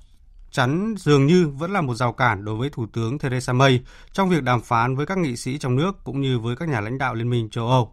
chắn 0.50 0.94
dường 0.98 1.26
như 1.26 1.48
vẫn 1.48 1.72
là 1.72 1.80
một 1.80 1.94
rào 1.94 2.12
cản 2.12 2.44
đối 2.44 2.56
với 2.56 2.70
Thủ 2.70 2.86
tướng 2.92 3.18
Theresa 3.18 3.52
May 3.52 3.80
trong 4.12 4.28
việc 4.28 4.42
đàm 4.42 4.60
phán 4.60 4.96
với 4.96 5.06
các 5.06 5.18
nghị 5.18 5.36
sĩ 5.36 5.58
trong 5.58 5.76
nước 5.76 6.04
cũng 6.04 6.20
như 6.20 6.38
với 6.38 6.56
các 6.56 6.68
nhà 6.68 6.80
lãnh 6.80 6.98
đạo 6.98 7.14
Liên 7.14 7.30
minh 7.30 7.50
châu 7.50 7.68
Âu. 7.68 7.92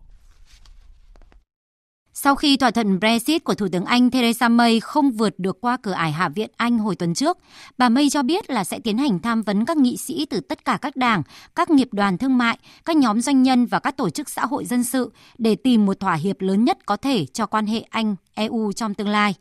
Sau 2.18 2.36
khi 2.36 2.58
thỏa 2.58 2.72
thuận 2.72 3.00
Brexit 3.00 3.44
của 3.44 3.54
Thủ 3.54 3.68
tướng 3.72 3.86
Anh 3.86 4.12
Theresa 4.12 4.50
May 4.50 4.80
không 4.80 5.12
vượt 5.12 5.40
được 5.40 5.62
qua 5.62 5.78
cửa 5.78 5.92
ải 5.92 6.12
Hạ 6.12 6.30
viện 6.30 6.50
Anh 6.58 6.78
hồi 6.78 6.96
tuần 6.96 7.14
trước, 7.14 7.38
bà 7.78 7.90
May 7.90 8.10
cho 8.10 8.24
biết 8.24 8.50
là 8.50 8.64
sẽ 8.64 8.80
tiến 8.80 8.98
hành 8.98 9.20
tham 9.20 9.42
vấn 9.42 9.66
các 9.66 9.78
nghị 9.78 9.98
sĩ 9.98 10.26
từ 10.26 10.40
tất 10.40 10.66
cả 10.66 10.78
các 10.82 10.96
đảng, 10.96 11.24
các 11.56 11.70
nghiệp 11.70 11.88
đoàn 11.92 12.18
thương 12.18 12.38
mại, 12.38 12.58
các 12.86 12.96
nhóm 12.96 13.22
doanh 13.22 13.44
nhân 13.44 13.66
và 13.66 13.80
các 13.80 13.98
tổ 13.98 14.10
chức 14.10 14.30
xã 14.30 14.46
hội 14.46 14.66
dân 14.66 14.84
sự 14.84 15.12
để 15.38 15.56
tìm 15.56 15.86
một 15.86 16.00
thỏa 16.00 16.14
hiệp 16.14 16.42
lớn 16.42 16.64
nhất 16.64 16.78
có 16.86 16.98
thể 16.98 17.26
cho 17.26 17.46
quan 17.46 17.66
hệ 17.66 17.82
Anh-EU 17.82 18.72
trong 18.72 18.94
tương 18.94 19.10
lai 19.10 19.36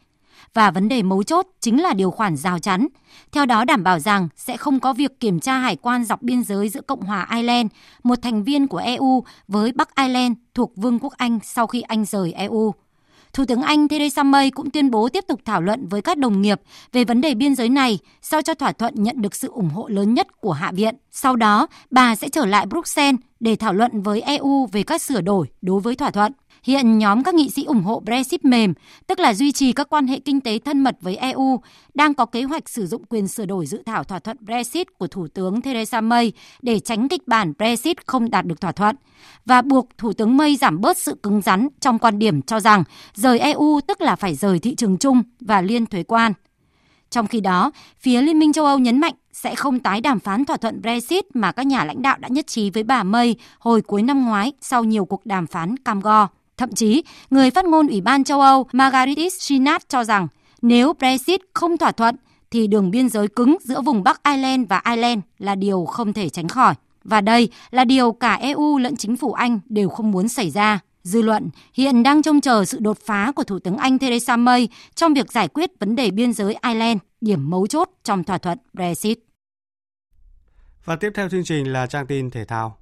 và 0.55 0.71
vấn 0.71 0.89
đề 0.89 1.03
mấu 1.03 1.23
chốt 1.23 1.47
chính 1.61 1.83
là 1.83 1.93
điều 1.93 2.11
khoản 2.11 2.37
rào 2.37 2.59
chắn. 2.59 2.87
Theo 3.33 3.47
đó 3.47 3.65
đảm 3.65 3.85
bảo 3.85 3.99
rằng 3.99 4.29
sẽ 4.37 4.57
không 4.57 4.81
có 4.81 4.93
việc 4.93 5.21
kiểm 5.21 5.41
tra 5.41 5.59
hải 5.59 5.77
quan 5.77 6.05
dọc 6.05 6.23
biên 6.23 6.43
giới 6.43 6.69
giữa 6.69 6.81
Cộng 6.81 7.03
hòa 7.03 7.29
Ireland, 7.31 7.71
một 8.03 8.23
thành 8.23 8.45
viên 8.45 8.67
của 8.67 8.79
EU, 8.79 9.25
với 9.49 9.73
Bắc 9.73 9.97
Ireland 9.97 10.37
thuộc 10.55 10.77
Vương 10.77 10.99
quốc 10.99 11.13
Anh 11.17 11.39
sau 11.43 11.67
khi 11.67 11.81
Anh 11.81 12.05
rời 12.05 12.33
EU. 12.33 12.75
Thủ 13.35 13.45
tướng 13.45 13.63
Anh 13.63 13.89
Theresa 13.89 14.23
May 14.23 14.51
cũng 14.51 14.71
tuyên 14.71 14.91
bố 14.91 15.09
tiếp 15.09 15.25
tục 15.29 15.41
thảo 15.45 15.61
luận 15.61 15.89
với 15.89 16.03
các 16.03 16.19
đồng 16.19 16.43
nghiệp 16.43 16.61
về 16.93 17.05
vấn 17.05 17.21
đề 17.21 17.35
biên 17.35 17.55
giới 17.55 17.69
này 17.69 17.99
sau 18.23 18.43
cho 18.43 18.55
thỏa 18.55 18.73
thuận 18.73 18.95
nhận 18.97 19.23
được 19.23 19.35
sự 19.35 19.49
ủng 19.49 19.69
hộ 19.69 19.89
lớn 19.89 20.15
nhất 20.15 20.41
của 20.41 20.53
Hạ 20.53 20.73
viện. 20.75 20.95
Sau 21.11 21.37
đó, 21.37 21.67
bà 21.91 22.15
sẽ 22.15 22.29
trở 22.29 22.47
lại 22.47 22.67
Bruxelles 22.67 23.21
để 23.41 23.57
thảo 23.57 23.73
luận 23.73 24.03
với 24.03 24.21
EU 24.21 24.67
về 24.67 24.83
các 24.83 25.03
sửa 25.03 25.21
đổi 25.21 25.47
đối 25.63 25.81
với 25.81 25.95
thỏa 25.95 26.11
thuận. 26.11 26.33
Hiện 26.65 26.99
nhóm 26.99 27.23
các 27.23 27.35
nghị 27.35 27.51
sĩ 27.51 27.65
ủng 27.65 27.83
hộ 27.83 28.01
Brexit 28.01 28.45
mềm, 28.45 28.75
tức 29.07 29.19
là 29.19 29.35
duy 29.35 29.53
trì 29.53 29.73
các 29.73 29.89
quan 29.91 30.07
hệ 30.07 30.21
kinh 30.21 30.41
tế 30.41 30.59
thân 30.59 30.81
mật 30.81 30.97
với 31.01 31.17
EU, 31.17 31.61
đang 31.95 32.15
có 32.15 32.27
kế 32.27 32.43
hoạch 32.43 32.69
sử 32.69 32.87
dụng 32.87 33.05
quyền 33.05 33.29
sửa 33.29 33.47
đổi 33.47 33.67
dự 33.67 33.83
thảo 33.87 34.05
thỏa 34.05 34.19
thuận 34.19 34.37
Brexit 34.41 34.99
của 34.99 35.07
Thủ 35.07 35.29
tướng 35.29 35.63
Theresa 35.63 36.01
May 36.01 36.33
để 36.63 36.81
tránh 36.81 37.09
kịch 37.09 37.29
bản 37.29 37.53
Brexit 37.59 38.07
không 38.07 38.31
đạt 38.31 38.47
được 38.47 38.61
thỏa 38.61 38.73
thuận 38.73 38.97
và 39.47 39.63
buộc 39.63 39.89
Thủ 39.99 40.13
tướng 40.13 40.37
May 40.37 40.57
giảm 40.57 40.81
bớt 40.81 40.99
sự 40.99 41.15
cứng 41.23 41.41
rắn 41.41 41.69
trong 41.81 41.99
quan 41.99 42.19
điểm 42.19 42.43
cho 42.43 42.61
rằng 42.61 42.85
rời 43.15 43.39
EU 43.39 43.81
tức 43.87 44.01
là 44.01 44.17
phải 44.17 44.35
rời 44.35 44.59
thị 44.59 44.75
trường 44.75 44.97
chung 44.97 45.23
và 45.41 45.63
liên 45.63 45.87
thuế 45.87 46.03
quan. 46.03 46.33
Trong 47.11 47.27
khi 47.27 47.41
đó, 47.41 47.71
phía 48.01 48.23
Liên 48.23 48.39
minh 48.39 48.53
châu 48.53 48.65
Âu 48.67 48.79
nhấn 48.79 49.01
mạnh 49.01 49.15
sẽ 49.33 49.55
không 49.55 49.81
tái 49.81 50.01
đàm 50.01 50.21
phán 50.21 50.45
thỏa 50.45 50.57
thuận 50.57 50.83
Brexit 50.83 51.25
mà 51.35 51.53
các 51.53 51.67
nhà 51.67 51.85
lãnh 51.85 52.03
đạo 52.03 52.17
đã 52.21 52.29
nhất 52.29 52.47
trí 52.47 52.71
với 52.71 52.83
bà 52.83 53.03
May 53.03 53.37
hồi 53.59 53.83
cuối 53.83 54.03
năm 54.03 54.25
ngoái 54.25 54.53
sau 54.61 54.85
nhiều 54.85 55.05
cuộc 55.05 55.27
đàm 55.27 55.47
phán 55.47 55.77
cam 55.77 56.01
go. 56.01 56.29
Thậm 56.57 56.75
chí, 56.75 57.03
người 57.31 57.51
phát 57.51 57.65
ngôn 57.65 57.89
Ủy 57.89 58.01
ban 58.01 58.25
châu 58.25 58.41
Âu 58.41 58.67
Margaritis 58.73 59.35
Sinat 59.41 59.89
cho 59.89 60.05
rằng 60.05 60.29
nếu 60.63 60.93
Brexit 60.93 61.41
không 61.55 61.77
thỏa 61.77 61.93
thuận 61.93 62.17
thì 62.51 62.67
đường 62.67 62.91
biên 62.91 63.09
giới 63.09 63.29
cứng 63.29 63.57
giữa 63.61 63.81
vùng 63.81 64.03
Bắc 64.03 64.23
Ireland 64.23 64.69
và 64.69 64.83
Ireland 64.87 65.21
là 65.39 65.55
điều 65.55 65.85
không 65.85 66.13
thể 66.13 66.29
tránh 66.29 66.49
khỏi. 66.49 66.75
Và 67.05 67.21
đây 67.21 67.49
là 67.71 67.85
điều 67.85 68.13
cả 68.13 68.35
EU 68.35 68.79
lẫn 68.79 68.97
chính 68.97 69.17
phủ 69.17 69.33
Anh 69.33 69.61
đều 69.69 69.89
không 69.89 70.11
muốn 70.11 70.29
xảy 70.29 70.51
ra. 70.51 70.81
Dư 71.03 71.23
luận 71.23 71.49
hiện 71.75 72.03
đang 72.03 72.23
trông 72.23 72.41
chờ 72.41 72.65
sự 72.65 72.79
đột 72.81 72.99
phá 73.07 73.33
của 73.37 73.45
Thủ 73.45 73.59
tướng 73.59 73.77
Anh 73.77 73.99
Theresa 73.99 74.37
May 74.37 74.69
trong 74.95 75.15
việc 75.15 75.33
giải 75.33 75.49
quyết 75.49 75.71
vấn 75.81 75.97
đề 75.97 76.11
biên 76.11 76.33
giới 76.33 76.57
Ireland, 76.63 77.01
điểm 77.21 77.51
mấu 77.51 77.67
chốt 77.67 77.91
trong 78.05 78.25
thỏa 78.25 78.39
thuận 78.39 78.59
Brexit. 78.73 79.19
Và 80.85 80.97
tiếp 80.97 81.11
theo 81.15 81.29
chương 81.29 81.45
trình 81.45 81.73
là 81.73 81.87
trang 81.87 82.07
tin 82.07 82.31
thể 82.31 82.45
thao. 82.45 82.77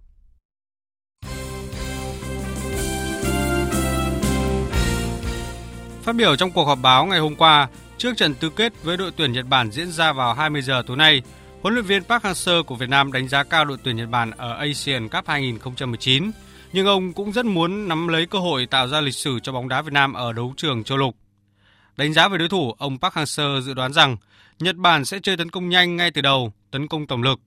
Phát 6.03 6.17
biểu 6.17 6.37
trong 6.37 6.51
cuộc 6.51 6.65
họp 6.65 6.79
báo 6.83 7.07
ngày 7.07 7.21
hôm 7.21 7.37
qua, 7.37 7.69
trước 7.99 8.17
trận 8.17 8.35
tứ 8.35 8.51
kết 8.51 8.73
với 8.83 8.97
đội 8.97 9.11
tuyển 9.17 9.33
Nhật 9.33 9.47
Bản 9.49 9.71
diễn 9.71 9.93
ra 9.93 10.13
vào 10.13 10.35
20 10.35 10.63
giờ 10.63 10.83
tối 10.87 10.97
nay, 10.97 11.23
huấn 11.63 11.75
luyện 11.75 11.85
viên 11.85 12.05
Park 12.05 12.23
Hang-seo 12.23 12.63
của 12.63 12.75
Việt 12.75 12.89
Nam 12.89 13.13
đánh 13.13 13.29
giá 13.29 13.43
cao 13.43 13.65
đội 13.65 13.79
tuyển 13.85 13.97
Nhật 13.97 14.09
Bản 14.09 14.31
ở 14.31 14.53
Asian 14.53 15.09
Cup 15.09 15.27
2019, 15.27 16.31
nhưng 16.73 16.87
ông 16.87 17.13
cũng 17.13 17.33
rất 17.33 17.45
muốn 17.45 17.89
nắm 17.89 18.09
lấy 18.09 18.27
cơ 18.27 18.39
hội 18.39 18.67
tạo 18.67 18.89
ra 18.89 19.01
lịch 19.01 19.15
sử 19.15 19.41
cho 19.41 19.53
bóng 19.53 19.69
đá 19.69 19.83
Việt 19.83 19.93
Nam 19.93 20.13
ở 20.13 20.33
đấu 20.33 20.55
trường 20.57 20.85
châu 20.85 20.99
lục. 20.99 21.17
Đánh 21.97 22.13
giá 22.13 22.29
về 22.29 22.39
đối 22.39 22.49
thủ, 22.49 22.75
ông 22.79 22.99
Park 22.99 23.15
Hang-seo 23.15 23.61
dự 23.61 23.75
đoán 23.75 23.93
rằng 23.93 24.17
Nhật 24.59 24.77
Bản 24.77 25.05
sẽ 25.05 25.19
chơi 25.23 25.37
tấn 25.37 25.51
công 25.51 25.69
nhanh 25.69 25.97
ngay 25.97 26.11
từ 26.11 26.21
đầu, 26.21 26.53
tấn 26.71 26.89
công 26.89 27.07
tổng 27.07 27.23
lực 27.23 27.41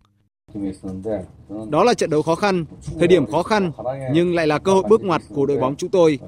đó 1.70 1.84
là 1.84 1.94
trận 1.94 2.10
đấu 2.10 2.22
khó 2.22 2.36
khăn, 2.36 2.66
thời 3.00 3.08
điểm 3.08 3.26
khó 3.26 3.44
khăn, 3.44 3.72
nhưng 4.14 4.36
lại 4.36 4.48
là 4.48 4.60
cơ 4.60 4.74
hội 4.74 4.84
bước 4.90 5.04
ngoặt 5.04 5.22
của 5.30 5.46
đội 5.46 5.58
bóng 5.58 5.76
chúng 5.76 5.90
tôi. 5.90 6.20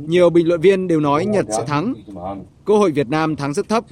Nhiều 0.00 0.30
bình 0.30 0.48
luận 0.48 0.60
viên 0.60 0.88
đều 0.88 1.00
nói 1.00 1.26
Nhật 1.26 1.46
sẽ 1.48 1.64
thắng. 1.66 1.94
Cơ 2.64 2.74
hội 2.74 2.90
Việt 2.90 3.08
Nam 3.08 3.36
thắng 3.36 3.54
rất 3.54 3.68
thấp, 3.68 3.84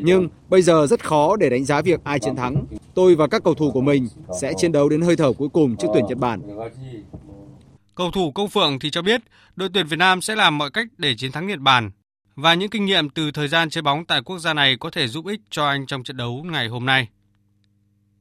nhưng 0.00 0.28
bây 0.48 0.62
giờ 0.62 0.86
rất 0.86 1.04
khó 1.04 1.36
để 1.36 1.50
đánh 1.50 1.64
giá 1.64 1.82
việc 1.82 2.00
ai 2.04 2.18
chiến 2.18 2.36
thắng. 2.36 2.64
Tôi 2.94 3.14
và 3.14 3.26
các 3.26 3.44
cầu 3.44 3.54
thủ 3.54 3.70
của 3.70 3.80
mình 3.80 4.08
sẽ 4.40 4.52
chiến 4.56 4.72
đấu 4.72 4.88
đến 4.88 5.00
hơi 5.00 5.16
thở 5.16 5.32
cuối 5.32 5.48
cùng 5.48 5.76
trước 5.76 5.88
tuyển 5.94 6.06
Nhật 6.08 6.18
Bản. 6.18 6.40
Cầu 7.94 8.10
thủ 8.10 8.30
Công 8.30 8.48
Phượng 8.48 8.78
thì 8.78 8.90
cho 8.90 9.02
biết 9.02 9.20
đội 9.56 9.68
tuyển 9.74 9.86
Việt 9.86 9.96
Nam 9.96 10.20
sẽ 10.20 10.36
làm 10.36 10.58
mọi 10.58 10.70
cách 10.70 10.86
để 10.98 11.14
chiến 11.18 11.32
thắng 11.32 11.46
Nhật 11.46 11.58
Bản 11.58 11.90
và 12.36 12.54
những 12.54 12.70
kinh 12.70 12.84
nghiệm 12.84 13.10
từ 13.10 13.30
thời 13.30 13.48
gian 13.48 13.70
chơi 13.70 13.82
bóng 13.82 14.04
tại 14.04 14.22
quốc 14.22 14.38
gia 14.38 14.54
này 14.54 14.76
có 14.80 14.90
thể 14.90 15.08
giúp 15.08 15.26
ích 15.26 15.40
cho 15.50 15.66
anh 15.66 15.86
trong 15.86 16.02
trận 16.02 16.16
đấu 16.16 16.44
ngày 16.50 16.68
hôm 16.68 16.86
nay. 16.86 17.08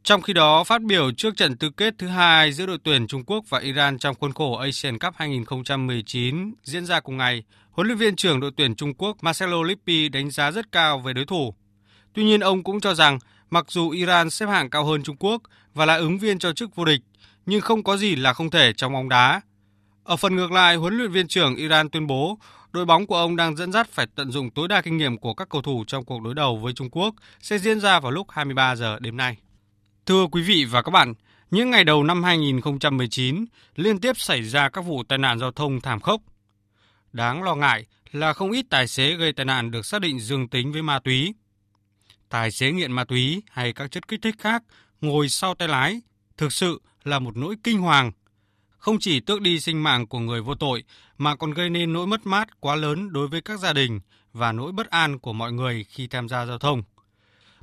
Trong 0.06 0.22
khi 0.22 0.34
đó, 0.34 0.64
phát 0.64 0.82
biểu 0.82 1.12
trước 1.12 1.38
trận 1.38 1.58
tứ 1.58 1.70
kết 1.70 1.94
thứ 1.98 2.08
hai 2.08 2.52
giữa 2.52 2.66
đội 2.66 2.78
tuyển 2.84 3.08
Trung 3.08 3.24
Quốc 3.24 3.46
và 3.50 3.60
Iran 3.60 3.98
trong 3.98 4.16
khuôn 4.16 4.34
khổ 4.34 4.56
Asian 4.56 5.00
Cup 5.00 5.14
2019 5.16 6.54
diễn 6.64 6.86
ra 6.86 7.00
cùng 7.00 7.18
ngày, 7.18 7.44
huấn 7.72 7.88
luyện 7.88 7.98
viên 7.98 8.16
trưởng 8.16 8.40
đội 8.40 8.52
tuyển 8.58 8.76
Trung 8.76 8.94
Quốc 8.94 9.18
Marcelo 9.22 9.64
Lippi 9.64 10.10
đánh 10.10 10.32
giá 10.32 10.52
rất 10.52 10.72
cao 10.72 11.00
về 11.00 11.14
đối 11.14 11.26
thủ. 11.26 11.54
Tuy 12.14 12.24
nhiên, 12.24 12.40
ông 12.40 12.64
cũng 12.64 12.80
cho 12.80 12.94
rằng 12.94 13.20
mặc 13.50 13.66
dù 13.70 13.90
Iran 13.90 14.30
xếp 14.30 14.46
hạng 14.46 14.70
cao 14.70 14.86
hơn 14.86 15.04
Trung 15.04 15.16
Quốc 15.20 15.42
và 15.74 15.86
là 15.86 15.96
ứng 15.96 16.18
viên 16.18 16.40
cho 16.40 16.54
chức 16.54 16.76
vô 16.76 16.86
địch, 16.86 17.02
nhưng 17.46 17.62
không 17.62 17.84
có 17.84 17.98
gì 17.98 18.16
là 18.16 18.34
không 18.34 18.50
thể 18.50 18.74
trong 18.74 18.94
bóng 18.94 19.10
đá. 19.10 19.42
Ở 20.04 20.16
phần 20.16 20.36
ngược 20.36 20.52
lại, 20.52 20.76
huấn 20.76 20.98
luyện 20.98 21.12
viên 21.12 21.28
trưởng 21.28 21.56
Iran 21.56 21.90
tuyên 21.90 22.08
bố 22.08 22.38
đội 22.72 22.86
bóng 22.86 23.08
của 23.08 23.18
ông 23.18 23.36
đang 23.36 23.56
dẫn 23.56 23.72
dắt 23.72 23.90
phải 23.92 24.08
tận 24.16 24.32
dụng 24.32 24.50
tối 24.52 24.68
đa 24.68 24.82
kinh 24.82 24.98
nghiệm 24.98 25.18
của 25.18 25.34
các 25.34 25.50
cầu 25.50 25.62
thủ 25.62 25.84
trong 25.88 26.06
cuộc 26.06 26.22
đối 26.22 26.36
đầu 26.36 26.58
với 26.58 26.74
Trung 26.74 26.90
Quốc 26.90 27.16
sẽ 27.42 27.58
diễn 27.58 27.80
ra 27.80 28.00
vào 28.00 28.12
lúc 28.12 28.28
23 28.30 28.76
giờ 28.76 29.00
đêm 29.00 29.18
nay. 29.18 29.38
Thưa 30.06 30.28
quý 30.32 30.42
vị 30.42 30.66
và 30.66 30.82
các 30.82 30.92
bạn, 30.92 31.14
những 31.52 31.72
ngày 31.72 31.84
đầu 31.84 32.04
năm 32.04 32.24
2019 32.24 33.46
liên 33.76 34.00
tiếp 34.00 34.18
xảy 34.18 34.42
ra 34.42 34.70
các 34.70 34.82
vụ 34.82 35.04
tai 35.04 35.18
nạn 35.18 35.40
giao 35.40 35.52
thông 35.52 35.82
thảm 35.82 36.00
khốc. 36.00 36.22
Đáng 37.14 37.44
lo 37.44 37.56
ngại 37.56 37.86
là 38.12 38.34
không 38.34 38.52
ít 38.52 38.66
tài 38.70 38.88
xế 38.88 39.16
gây 39.16 39.34
tai 39.34 39.46
nạn 39.46 39.72
được 39.72 39.86
xác 39.86 40.02
định 40.02 40.20
dương 40.20 40.48
tính 40.48 40.72
với 40.72 40.82
ma 40.82 41.00
túy. 41.00 41.34
Tài 42.30 42.52
xế 42.52 42.72
nghiện 42.72 42.92
ma 42.92 43.04
túy 43.04 43.44
hay 43.50 43.74
các 43.74 43.92
chất 43.92 44.08
kích 44.08 44.22
thích 44.22 44.36
khác 44.40 44.64
ngồi 45.02 45.30
sau 45.30 45.56
tay 45.56 45.68
lái 45.68 46.02
thực 46.38 46.54
sự 46.54 46.82
là 47.04 47.20
một 47.20 47.38
nỗi 47.38 47.56
kinh 47.64 47.80
hoàng. 47.80 48.12
Không 48.78 49.00
chỉ 49.00 49.20
tước 49.20 49.42
đi 49.42 49.60
sinh 49.60 49.84
mạng 49.84 50.08
của 50.08 50.20
người 50.20 50.42
vô 50.42 50.56
tội 50.56 50.84
mà 51.18 51.36
còn 51.36 51.52
gây 51.52 51.70
nên 51.70 51.94
nỗi 51.94 52.08
mất 52.08 52.26
mát 52.26 52.62
quá 52.62 52.76
lớn 52.76 53.14
đối 53.14 53.28
với 53.28 53.42
các 53.42 53.60
gia 53.60 53.74
đình 53.74 54.00
và 54.34 54.52
nỗi 54.52 54.72
bất 54.72 54.90
an 54.90 55.20
của 55.20 55.34
mọi 55.34 55.52
người 55.52 55.86
khi 55.90 56.08
tham 56.08 56.30
gia 56.30 56.46
giao 56.46 56.58
thông. 56.58 56.84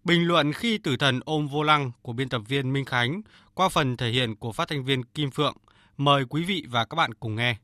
Bình 0.05 0.27
luận 0.27 0.53
khi 0.53 0.79
tử 0.79 0.97
thần 0.97 1.21
ôm 1.25 1.49
vô 1.49 1.63
lăng 1.63 1.93
của 2.03 2.13
biên 2.13 2.29
tập 2.29 2.43
viên 2.49 2.73
Minh 2.73 2.85
Khánh 2.85 3.23
qua 3.55 3.69
phần 3.69 3.97
thể 3.97 4.11
hiện 4.11 4.37
của 4.37 4.53
phát 4.53 4.69
thanh 4.69 4.85
viên 4.85 5.05
Kim 5.05 5.31
Phượng. 5.31 5.57
Mời 5.97 6.25
quý 6.29 6.45
vị 6.45 6.67
và 6.69 6.85
các 6.85 6.95
bạn 6.95 7.15
cùng 7.15 7.37
nghe. 7.37 7.57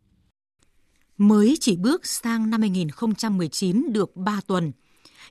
Mới 1.16 1.57
chỉ 1.61 1.77
bước 1.77 2.07
sang 2.07 2.51
năm 2.51 2.61
2019 2.61 3.92
được 3.92 4.16
3 4.16 4.40
tuần, 4.46 4.72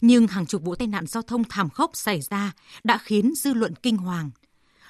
nhưng 0.01 0.27
hàng 0.27 0.45
chục 0.45 0.61
vụ 0.61 0.75
tai 0.75 0.87
nạn 0.87 1.07
giao 1.07 1.23
thông 1.23 1.43
thảm 1.43 1.69
khốc 1.69 1.91
xảy 1.93 2.21
ra 2.21 2.51
đã 2.83 2.97
khiến 2.97 3.33
dư 3.35 3.53
luận 3.53 3.73
kinh 3.83 3.97
hoàng. 3.97 4.29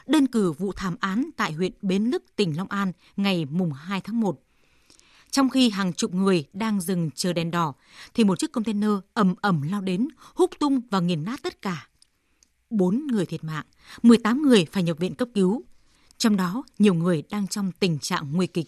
Đơn 0.07 0.27
cử 0.27 0.51
vụ 0.51 0.71
thảm 0.71 0.95
án 0.99 1.29
tại 1.37 1.51
huyện 1.51 1.71
Bến 1.81 2.03
Lức, 2.03 2.23
tỉnh 2.35 2.57
Long 2.57 2.67
An 2.67 2.91
ngày 3.17 3.45
mùng 3.45 3.71
2 3.73 4.01
tháng 4.01 4.19
1. 4.19 4.39
Trong 5.31 5.49
khi 5.49 5.69
hàng 5.69 5.93
chục 5.93 6.13
người 6.13 6.45
đang 6.53 6.81
dừng 6.81 7.09
chờ 7.15 7.33
đèn 7.33 7.51
đỏ, 7.51 7.73
thì 8.13 8.23
một 8.23 8.39
chiếc 8.39 8.51
container 8.51 8.91
ầm 9.13 9.35
ầm 9.41 9.61
lao 9.61 9.81
đến, 9.81 10.07
húc 10.33 10.51
tung 10.59 10.81
và 10.91 10.99
nghiền 10.99 11.23
nát 11.23 11.39
tất 11.43 11.61
cả. 11.61 11.87
4 12.69 13.07
người 13.07 13.25
thiệt 13.25 13.43
mạng, 13.43 13.65
18 14.03 14.41
người 14.41 14.65
phải 14.71 14.83
nhập 14.83 14.97
viện 14.99 15.15
cấp 15.15 15.27
cứu. 15.33 15.63
Trong 16.17 16.35
đó, 16.35 16.63
nhiều 16.79 16.93
người 16.93 17.23
đang 17.29 17.47
trong 17.47 17.71
tình 17.79 17.99
trạng 17.99 18.31
nguy 18.33 18.47
kịch. 18.47 18.67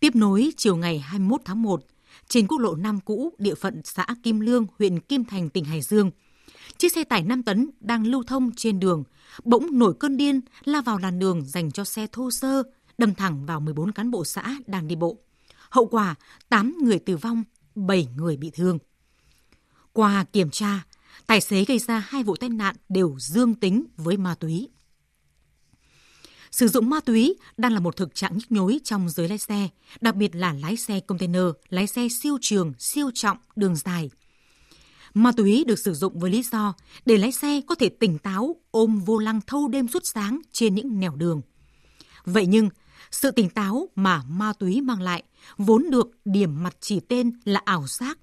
Tiếp 0.00 0.16
nối 0.16 0.50
chiều 0.56 0.76
ngày 0.76 0.98
21 0.98 1.40
tháng 1.44 1.62
1, 1.62 1.84
trên 2.28 2.46
quốc 2.46 2.58
lộ 2.58 2.74
5 2.74 3.00
cũ, 3.00 3.32
địa 3.38 3.54
phận 3.54 3.80
xã 3.84 4.06
Kim 4.22 4.40
Lương, 4.40 4.66
huyện 4.78 5.00
Kim 5.00 5.24
Thành, 5.24 5.50
tỉnh 5.50 5.64
Hải 5.64 5.82
Dương, 5.82 6.10
chiếc 6.78 6.92
xe 6.92 7.04
tải 7.04 7.22
5 7.22 7.42
tấn 7.42 7.70
đang 7.80 8.06
lưu 8.06 8.22
thông 8.22 8.50
trên 8.56 8.80
đường, 8.80 9.04
bỗng 9.44 9.78
nổi 9.78 9.94
cơn 10.00 10.16
điên 10.16 10.40
la 10.64 10.80
vào 10.80 10.98
làn 10.98 11.18
đường 11.18 11.44
dành 11.44 11.70
cho 11.70 11.84
xe 11.84 12.06
thô 12.12 12.30
sơ, 12.30 12.62
đâm 12.98 13.14
thẳng 13.14 13.46
vào 13.46 13.60
14 13.60 13.92
cán 13.92 14.10
bộ 14.10 14.24
xã 14.24 14.56
đang 14.66 14.88
đi 14.88 14.96
bộ. 14.96 15.18
Hậu 15.70 15.86
quả, 15.86 16.14
8 16.48 16.76
người 16.82 16.98
tử 16.98 17.16
vong, 17.16 17.44
7 17.74 18.08
người 18.16 18.36
bị 18.36 18.50
thương. 18.54 18.78
Qua 19.92 20.24
kiểm 20.32 20.50
tra, 20.50 20.84
tài 21.26 21.40
xế 21.40 21.64
gây 21.64 21.78
ra 21.78 21.98
hai 22.08 22.22
vụ 22.22 22.36
tai 22.36 22.50
nạn 22.50 22.76
đều 22.88 23.16
dương 23.18 23.54
tính 23.54 23.84
với 23.96 24.16
ma 24.16 24.34
túy. 24.34 24.68
Sử 26.50 26.68
dụng 26.68 26.90
ma 26.90 27.00
túy 27.00 27.34
đang 27.56 27.72
là 27.72 27.80
một 27.80 27.96
thực 27.96 28.14
trạng 28.14 28.38
nhức 28.38 28.52
nhối 28.52 28.78
trong 28.84 29.08
giới 29.08 29.28
lái 29.28 29.38
xe, 29.38 29.68
đặc 30.00 30.16
biệt 30.16 30.34
là 30.34 30.52
lái 30.52 30.76
xe 30.76 31.00
container, 31.00 31.44
lái 31.68 31.86
xe 31.86 32.08
siêu 32.08 32.38
trường, 32.40 32.72
siêu 32.78 33.10
trọng, 33.14 33.38
đường 33.56 33.76
dài. 33.76 34.10
Ma 35.14 35.32
túy 35.32 35.64
được 35.64 35.78
sử 35.78 35.94
dụng 35.94 36.18
với 36.18 36.30
lý 36.30 36.42
do 36.42 36.74
để 37.06 37.18
lái 37.18 37.32
xe 37.32 37.60
có 37.66 37.74
thể 37.74 37.88
tỉnh 37.88 38.18
táo 38.18 38.56
ôm 38.70 38.98
vô 38.98 39.18
lăng 39.18 39.40
thâu 39.46 39.68
đêm 39.68 39.88
suốt 39.88 40.02
sáng 40.04 40.40
trên 40.52 40.74
những 40.74 41.00
nẻo 41.00 41.16
đường. 41.16 41.40
Vậy 42.24 42.46
nhưng, 42.46 42.68
sự 43.10 43.30
tỉnh 43.30 43.50
táo 43.50 43.88
mà 43.94 44.22
ma 44.28 44.52
túy 44.58 44.80
mang 44.80 45.02
lại 45.02 45.22
vốn 45.56 45.90
được 45.90 46.10
điểm 46.24 46.62
mặt 46.62 46.76
chỉ 46.80 47.00
tên 47.00 47.30
là 47.44 47.60
ảo 47.64 47.86
giác 47.86 48.18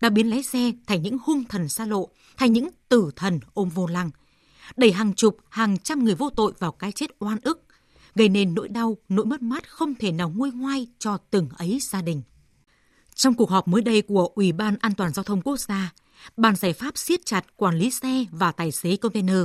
đã 0.00 0.10
biến 0.10 0.30
lái 0.30 0.42
xe 0.42 0.72
thành 0.86 1.02
những 1.02 1.18
hung 1.22 1.44
thần 1.44 1.68
xa 1.68 1.86
lộ, 1.86 2.08
thành 2.36 2.52
những 2.52 2.68
tử 2.88 3.10
thần 3.16 3.40
ôm 3.54 3.68
vô 3.68 3.86
lăng, 3.86 4.10
đẩy 4.76 4.92
hàng 4.92 5.14
chục, 5.14 5.38
hàng 5.48 5.78
trăm 5.78 6.04
người 6.04 6.14
vô 6.14 6.30
tội 6.30 6.52
vào 6.58 6.72
cái 6.72 6.92
chết 6.92 7.10
oan 7.18 7.38
ức, 7.42 7.62
gây 8.14 8.28
nên 8.28 8.54
nỗi 8.54 8.68
đau, 8.68 8.96
nỗi 9.08 9.26
mất 9.26 9.42
mát 9.42 9.70
không 9.70 9.94
thể 9.94 10.12
nào 10.12 10.32
nguôi 10.36 10.50
ngoai 10.52 10.86
cho 10.98 11.18
từng 11.30 11.48
ấy 11.56 11.78
gia 11.82 12.02
đình. 12.02 12.22
Trong 13.14 13.34
cuộc 13.34 13.50
họp 13.50 13.68
mới 13.68 13.82
đây 13.82 14.02
của 14.02 14.26
Ủy 14.34 14.52
ban 14.52 14.76
An 14.80 14.94
toàn 14.94 15.12
Giao 15.12 15.22
thông 15.22 15.42
Quốc 15.42 15.60
gia, 15.60 15.92
bàn 16.36 16.56
giải 16.56 16.72
pháp 16.72 16.98
siết 16.98 17.26
chặt 17.26 17.56
quản 17.56 17.78
lý 17.78 17.90
xe 17.90 18.24
và 18.30 18.52
tài 18.52 18.72
xế 18.72 18.96
container, 18.96 19.44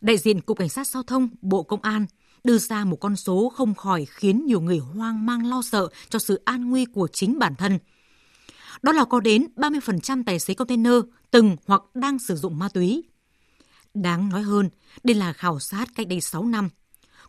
đại 0.00 0.18
diện 0.18 0.40
Cục 0.40 0.58
Cảnh 0.58 0.68
sát 0.68 0.86
Giao 0.86 1.02
thông, 1.02 1.28
Bộ 1.42 1.62
Công 1.62 1.82
an 1.82 2.06
đưa 2.44 2.58
ra 2.58 2.84
một 2.84 2.96
con 2.96 3.16
số 3.16 3.52
không 3.56 3.74
khỏi 3.74 4.04
khiến 4.04 4.46
nhiều 4.46 4.60
người 4.60 4.78
hoang 4.78 5.26
mang 5.26 5.46
lo 5.46 5.62
sợ 5.62 5.88
cho 6.08 6.18
sự 6.18 6.42
an 6.44 6.70
nguy 6.70 6.84
của 6.84 7.08
chính 7.12 7.38
bản 7.38 7.54
thân– 7.54 7.78
đó 8.82 8.92
là 8.92 9.04
có 9.04 9.20
đến 9.20 9.46
30% 9.56 10.22
tài 10.26 10.38
xế 10.38 10.54
container 10.54 10.94
từng 11.30 11.56
hoặc 11.66 11.82
đang 11.94 12.18
sử 12.18 12.36
dụng 12.36 12.58
ma 12.58 12.68
túy. 12.68 13.02
Đáng 13.94 14.28
nói 14.28 14.42
hơn, 14.42 14.68
đây 15.04 15.14
là 15.14 15.32
khảo 15.32 15.60
sát 15.60 15.88
cách 15.94 16.08
đây 16.08 16.20
6 16.20 16.44
năm. 16.44 16.68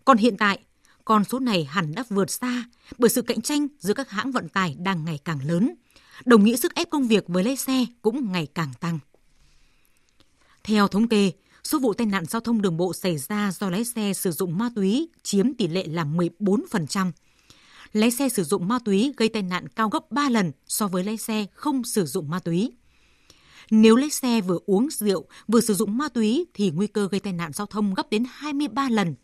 Còn 0.06 0.18
hiện 0.18 0.38
tại, 0.38 0.60
con 1.06 1.24
số 1.24 1.40
này 1.40 1.66
hẳn 1.66 1.96
đã 1.96 2.04
vượt 2.10 2.32
xa 2.32 2.64
bởi 2.98 3.10
sự 3.10 3.22
cạnh 3.22 3.42
tranh 3.42 3.68
giữa 3.80 3.94
các 3.94 4.10
hãng 4.10 4.32
vận 4.32 4.50
tải 4.50 4.76
đang 4.80 5.06
ngày 5.06 5.20
càng 5.26 5.40
lớn. 5.48 5.76
Đồng 6.26 6.44
nghĩa 6.44 6.56
sức 6.56 6.76
ép 6.76 6.90
công 6.90 7.08
việc 7.08 7.24
với 7.28 7.44
lái 7.44 7.56
xe 7.56 7.86
cũng 8.02 8.32
ngày 8.32 8.48
càng 8.56 8.74
tăng. 8.80 9.00
Theo 10.64 10.88
thống 10.88 11.08
kê, 11.08 11.32
số 11.64 11.80
vụ 11.80 11.94
tai 11.94 12.08
nạn 12.08 12.26
giao 12.26 12.40
thông 12.40 12.62
đường 12.62 12.78
bộ 12.78 12.94
xảy 12.94 13.18
ra 13.18 13.52
do 13.52 13.70
lái 13.70 13.86
xe 13.86 14.14
sử 14.14 14.32
dụng 14.32 14.58
ma 14.58 14.70
túy 14.76 15.10
chiếm 15.24 15.54
tỷ 15.54 15.68
lệ 15.68 15.86
là 15.88 16.04
14%, 16.04 17.12
lái 17.94 18.12
xe 18.12 18.30
sử 18.30 18.44
dụng 18.44 18.68
ma 18.68 18.80
túy 18.86 19.14
gây 19.18 19.30
tai 19.30 19.42
nạn 19.42 19.68
cao 19.68 19.90
gấp 19.90 20.12
3 20.12 20.30
lần 20.30 20.52
so 20.68 20.88
với 20.88 21.04
lái 21.04 21.18
xe 21.18 21.46
không 21.54 21.84
sử 21.84 22.06
dụng 22.06 22.30
ma 22.30 22.40
túy. 22.40 22.72
Nếu 23.72 23.96
lái 23.96 24.10
xe 24.10 24.42
vừa 24.42 24.60
uống 24.66 24.90
rượu, 24.90 25.26
vừa 25.48 25.62
sử 25.62 25.74
dụng 25.74 25.98
ma 25.98 26.10
túy 26.10 26.46
thì 26.54 26.72
nguy 26.72 26.88
cơ 26.88 27.08
gây 27.12 27.20
tai 27.20 27.34
nạn 27.34 27.52
giao 27.54 27.68
thông 27.68 27.94
gấp 27.94 28.10
đến 28.10 28.24
23 28.30 28.90
lần. 28.90 29.16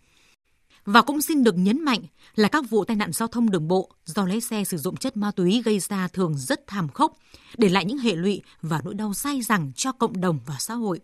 Và 0.86 1.02
cũng 1.02 1.22
xin 1.22 1.44
được 1.44 1.56
nhấn 1.58 1.86
mạnh 1.86 2.02
là 2.36 2.48
các 2.48 2.70
vụ 2.70 2.86
tai 2.86 2.98
nạn 2.98 3.14
giao 3.14 3.28
thông 3.28 3.50
đường 3.50 3.68
bộ 3.68 3.92
do 4.06 4.26
lái 4.26 4.42
xe 4.42 4.64
sử 4.64 4.78
dụng 4.78 4.98
chất 4.98 5.18
ma 5.18 5.32
túy 5.32 5.62
gây 5.66 5.80
ra 5.80 6.08
thường 6.08 6.38
rất 6.38 6.68
thảm 6.68 6.90
khốc, 6.90 7.18
để 7.58 7.70
lại 7.70 7.86
những 7.86 7.98
hệ 7.98 8.16
lụy 8.16 8.42
và 8.62 8.82
nỗi 8.84 8.94
đau 8.94 9.14
dai 9.14 9.42
dẳng 9.42 9.72
cho 9.76 9.92
cộng 9.92 10.22
đồng 10.22 10.40
và 10.46 10.56
xã 10.60 10.74
hội. 10.74 11.00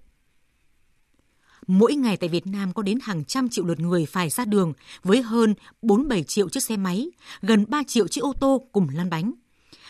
Mỗi 1.68 1.96
ngày 1.96 2.18
tại 2.18 2.30
Việt 2.30 2.48
Nam 2.48 2.74
có 2.74 2.84
đến 2.84 3.00
hàng 3.02 3.26
trăm 3.26 3.50
triệu 3.50 3.66
lượt 3.66 3.80
người 3.80 4.06
phải 4.06 4.30
ra 4.30 4.46
đường 4.46 4.74
với 5.04 5.22
hơn 5.22 5.54
47 5.82 6.24
triệu 6.24 6.50
chiếc 6.50 6.64
xe 6.64 6.78
máy, 6.78 7.12
gần 7.42 7.66
3 7.68 7.84
triệu 7.88 8.08
chiếc 8.08 8.22
ô 8.22 8.34
tô 8.40 8.68
cùng 8.72 8.88
lăn 8.94 9.10
bánh. 9.10 9.32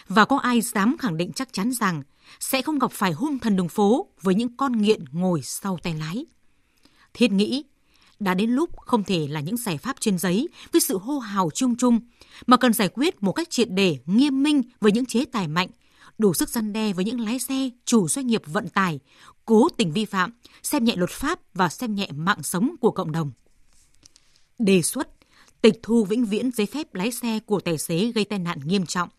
Và 0.07 0.25
có 0.25 0.38
ai 0.38 0.62
dám 0.62 0.97
khẳng 0.99 1.17
định 1.17 1.31
chắc 1.36 1.53
chắn 1.53 1.71
rằng 1.71 2.03
sẽ 2.39 2.62
không 2.62 2.79
gặp 2.79 2.91
phải 2.91 3.12
hung 3.12 3.39
thần 3.39 3.55
đường 3.55 3.69
phố 3.69 4.07
với 4.21 4.36
những 4.36 4.57
con 4.57 4.81
nghiện 4.81 5.05
ngồi 5.12 5.41
sau 5.41 5.77
tay 5.83 5.93
lái. 5.99 6.25
Thiết 7.13 7.31
nghĩ, 7.31 7.63
đã 8.19 8.33
đến 8.33 8.49
lúc 8.49 8.69
không 8.79 9.03
thể 9.03 9.27
là 9.27 9.39
những 9.39 9.57
giải 9.57 9.77
pháp 9.77 9.95
trên 9.99 10.17
giấy 10.17 10.49
với 10.71 10.81
sự 10.81 10.97
hô 10.97 11.19
hào 11.19 11.49
chung 11.53 11.75
chung, 11.75 11.99
mà 12.45 12.57
cần 12.57 12.73
giải 12.73 12.89
quyết 12.93 13.23
một 13.23 13.31
cách 13.31 13.49
triệt 13.49 13.67
để, 13.71 13.97
nghiêm 14.05 14.43
minh 14.43 14.62
với 14.81 14.91
những 14.91 15.05
chế 15.05 15.25
tài 15.25 15.47
mạnh, 15.47 15.69
đủ 16.17 16.34
sức 16.34 16.49
răn 16.49 16.73
đe 16.73 16.93
với 16.93 17.06
những 17.06 17.19
lái 17.19 17.39
xe, 17.39 17.69
chủ 17.86 18.08
doanh 18.08 18.28
nghiệp 18.28 18.41
vận 18.45 18.69
tải, 18.69 18.99
cố 19.45 19.69
tình 19.78 19.91
vi 19.91 20.06
phạm, 20.06 20.32
xem 20.63 20.84
nhẹ 20.84 20.95
luật 20.95 21.10
pháp 21.10 21.39
và 21.54 21.69
xem 21.69 21.95
nhẹ 21.95 22.08
mạng 22.15 22.43
sống 22.43 22.76
của 22.82 22.91
cộng 22.91 23.12
đồng. 23.12 23.32
Đề 24.60 24.82
xuất 24.82 25.10
tịch 25.62 25.80
thu 25.84 26.06
vĩnh 26.06 26.26
viễn 26.26 26.52
giấy 26.52 26.65
phép 26.65 26.95
lái 26.95 27.12
xe 27.12 27.39
của 27.39 27.60
tài 27.60 27.78
xế 27.78 28.12
gây 28.15 28.26
tai 28.26 28.39
nạn 28.39 28.60
nghiêm 28.65 28.86
trọng 28.86 29.10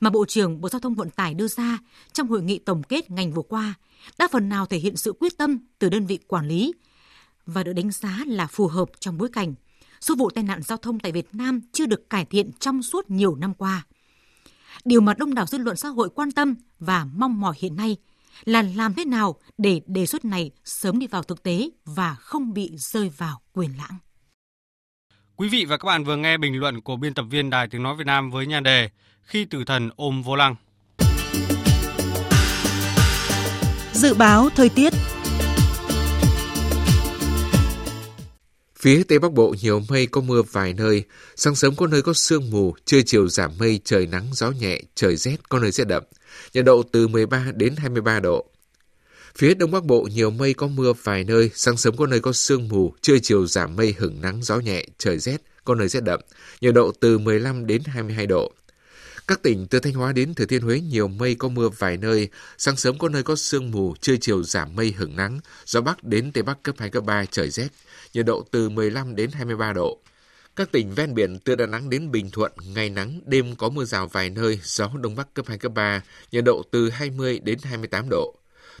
mà 0.00 0.10
Bộ 0.10 0.24
trưởng 0.24 0.60
Bộ 0.60 0.68
Giao 0.68 0.80
thông 0.80 0.94
Vận 0.94 1.10
tải 1.10 1.34
đưa 1.34 1.48
ra 1.48 1.78
trong 2.12 2.28
hội 2.28 2.42
nghị 2.42 2.58
tổng 2.58 2.82
kết 2.82 3.10
ngành 3.10 3.32
vừa 3.32 3.42
qua 3.42 3.74
đã 4.18 4.28
phần 4.32 4.48
nào 4.48 4.66
thể 4.66 4.78
hiện 4.78 4.96
sự 4.96 5.12
quyết 5.20 5.38
tâm 5.38 5.58
từ 5.78 5.88
đơn 5.88 6.06
vị 6.06 6.18
quản 6.26 6.48
lý 6.48 6.72
và 7.46 7.62
được 7.62 7.72
đánh 7.72 7.90
giá 7.90 8.18
là 8.26 8.46
phù 8.46 8.66
hợp 8.66 8.90
trong 9.00 9.18
bối 9.18 9.28
cảnh 9.32 9.54
số 10.00 10.14
vụ 10.14 10.30
tai 10.30 10.44
nạn 10.44 10.62
giao 10.62 10.78
thông 10.78 10.98
tại 10.98 11.12
Việt 11.12 11.28
Nam 11.32 11.60
chưa 11.72 11.86
được 11.86 12.10
cải 12.10 12.24
thiện 12.24 12.50
trong 12.60 12.82
suốt 12.82 13.10
nhiều 13.10 13.34
năm 13.34 13.54
qua. 13.54 13.86
Điều 14.84 15.00
mà 15.00 15.14
đông 15.14 15.34
đảo 15.34 15.46
dư 15.46 15.58
luận 15.58 15.76
xã 15.76 15.88
hội 15.88 16.10
quan 16.14 16.30
tâm 16.30 16.54
và 16.78 17.04
mong 17.04 17.40
mỏi 17.40 17.54
hiện 17.58 17.76
nay 17.76 17.96
là 18.44 18.62
làm 18.62 18.94
thế 18.94 19.04
nào 19.04 19.36
để 19.58 19.80
đề 19.86 20.06
xuất 20.06 20.24
này 20.24 20.50
sớm 20.64 20.98
đi 20.98 21.06
vào 21.06 21.22
thực 21.22 21.42
tế 21.42 21.70
và 21.84 22.14
không 22.14 22.54
bị 22.54 22.70
rơi 22.76 23.10
vào 23.16 23.40
quyền 23.52 23.70
lãng. 23.78 23.98
Quý 25.36 25.48
vị 25.48 25.64
và 25.64 25.76
các 25.76 25.86
bạn 25.86 26.04
vừa 26.04 26.16
nghe 26.16 26.38
bình 26.38 26.60
luận 26.60 26.80
của 26.80 26.96
biên 26.96 27.14
tập 27.14 27.24
viên 27.30 27.50
Đài 27.50 27.68
Tiếng 27.68 27.82
Nói 27.82 27.96
Việt 27.96 28.06
Nam 28.06 28.30
với 28.30 28.46
nhan 28.46 28.62
đề 28.62 28.90
Khi 29.22 29.44
tử 29.44 29.64
thần 29.66 29.90
ôm 29.96 30.22
vô 30.22 30.36
lăng. 30.36 30.54
Dự 33.92 34.14
báo 34.14 34.48
thời 34.56 34.68
tiết 34.68 34.92
Phía 38.80 39.02
Tây 39.08 39.18
Bắc 39.18 39.32
Bộ 39.32 39.54
nhiều 39.62 39.82
mây 39.88 40.06
có 40.06 40.20
mưa 40.20 40.42
vài 40.52 40.74
nơi, 40.74 41.04
sáng 41.36 41.54
sớm 41.54 41.76
có 41.76 41.86
nơi 41.86 42.02
có 42.02 42.12
sương 42.12 42.50
mù, 42.50 42.74
trưa 42.84 43.02
chiều 43.06 43.28
giảm 43.28 43.50
mây, 43.58 43.80
trời 43.84 44.06
nắng 44.06 44.26
gió 44.32 44.50
nhẹ, 44.50 44.80
trời 44.94 45.16
rét, 45.16 45.36
có 45.48 45.58
nơi 45.58 45.70
rét 45.70 45.84
đậm. 45.84 46.02
Nhiệt 46.54 46.64
độ 46.64 46.82
từ 46.92 47.08
13 47.08 47.46
đến 47.54 47.76
23 47.76 48.20
độ. 48.20 48.46
Phía 49.36 49.54
Đông 49.54 49.70
Bắc 49.70 49.84
Bộ 49.84 50.08
nhiều 50.12 50.30
mây 50.30 50.54
có 50.54 50.66
mưa 50.66 50.92
vài 51.02 51.24
nơi, 51.24 51.50
sáng 51.54 51.76
sớm 51.76 51.96
có 51.96 52.06
nơi 52.06 52.20
có 52.20 52.32
sương 52.32 52.68
mù, 52.68 52.94
trưa 53.00 53.18
chiều 53.22 53.46
giảm 53.46 53.76
mây 53.76 53.94
hửng 53.98 54.20
nắng 54.20 54.40
gió 54.42 54.58
nhẹ, 54.58 54.84
trời 54.98 55.18
rét, 55.18 55.42
có 55.64 55.74
nơi 55.74 55.88
rét 55.88 56.00
đậm, 56.00 56.20
nhiệt 56.60 56.74
độ 56.74 56.92
từ 57.00 57.18
15 57.18 57.66
đến 57.66 57.82
22 57.86 58.26
độ. 58.26 58.52
Các 59.28 59.42
tỉnh 59.42 59.66
từ 59.66 59.80
Thanh 59.80 59.92
Hóa 59.92 60.12
đến 60.12 60.34
Thừa 60.34 60.44
Thiên 60.44 60.62
Huế 60.62 60.80
nhiều 60.80 61.08
mây 61.08 61.34
có 61.34 61.48
mưa 61.48 61.68
vài 61.68 61.96
nơi, 61.96 62.28
sáng 62.58 62.76
sớm 62.76 62.98
có 62.98 63.08
nơi 63.08 63.22
có 63.22 63.36
sương 63.36 63.70
mù, 63.70 63.94
trưa 64.00 64.16
chiều 64.20 64.42
giảm 64.42 64.76
mây 64.76 64.94
hửng 64.96 65.16
nắng, 65.16 65.40
gió 65.66 65.80
Bắc 65.80 66.04
đến 66.04 66.32
Tây 66.32 66.42
Bắc 66.42 66.62
cấp 66.62 66.74
2, 66.78 66.90
cấp 66.90 67.04
3, 67.04 67.24
trời 67.24 67.50
rét, 67.50 67.68
nhiệt 68.18 68.26
độ 68.26 68.44
từ 68.50 68.68
15 68.68 69.16
đến 69.16 69.30
23 69.32 69.72
độ. 69.72 69.98
Các 70.56 70.72
tỉnh 70.72 70.94
ven 70.94 71.14
biển 71.14 71.38
từ 71.38 71.54
Đà 71.54 71.66
Nẵng 71.66 71.90
đến 71.90 72.10
Bình 72.10 72.30
Thuận, 72.30 72.52
ngày 72.74 72.90
nắng, 72.90 73.20
đêm 73.26 73.56
có 73.56 73.68
mưa 73.68 73.84
rào 73.84 74.06
vài 74.06 74.30
nơi, 74.30 74.60
gió 74.62 74.90
Đông 75.00 75.16
Bắc 75.16 75.34
cấp 75.34 75.46
2, 75.48 75.58
cấp 75.58 75.72
3, 75.74 76.02
nhiệt 76.32 76.44
độ 76.44 76.62
từ 76.70 76.90
20 76.90 77.38
đến 77.38 77.58
28 77.62 78.08
độ. 78.10 78.34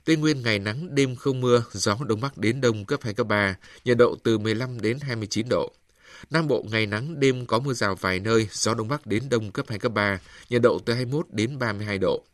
Tây 0.04 0.16
Nguyên 0.16 0.42
ngày 0.42 0.58
nắng, 0.58 0.94
đêm 0.94 1.16
không 1.16 1.40
mưa, 1.40 1.64
gió 1.72 1.96
Đông 2.06 2.20
Bắc 2.20 2.38
đến 2.38 2.60
Đông 2.60 2.84
cấp 2.84 3.00
2, 3.02 3.14
cấp 3.14 3.26
3, 3.26 3.56
nhiệt 3.84 3.98
độ 3.98 4.16
từ 4.22 4.38
15 4.38 4.80
đến 4.80 4.98
29 5.00 5.46
độ. 5.48 5.72
Nam 6.30 6.48
Bộ 6.48 6.64
ngày 6.70 6.86
nắng, 6.86 7.20
đêm 7.20 7.46
có 7.46 7.58
mưa 7.58 7.72
rào 7.72 7.94
vài 7.94 8.20
nơi, 8.20 8.48
gió 8.52 8.74
Đông 8.74 8.88
Bắc 8.88 9.06
đến 9.06 9.28
Đông 9.28 9.50
cấp 9.50 9.66
2, 9.68 9.78
cấp 9.78 9.92
3, 9.92 10.18
nhiệt 10.50 10.62
độ 10.62 10.78
từ 10.78 10.92
21 10.94 11.26
đến 11.30 11.58
32 11.58 11.98
độ. 11.98 12.24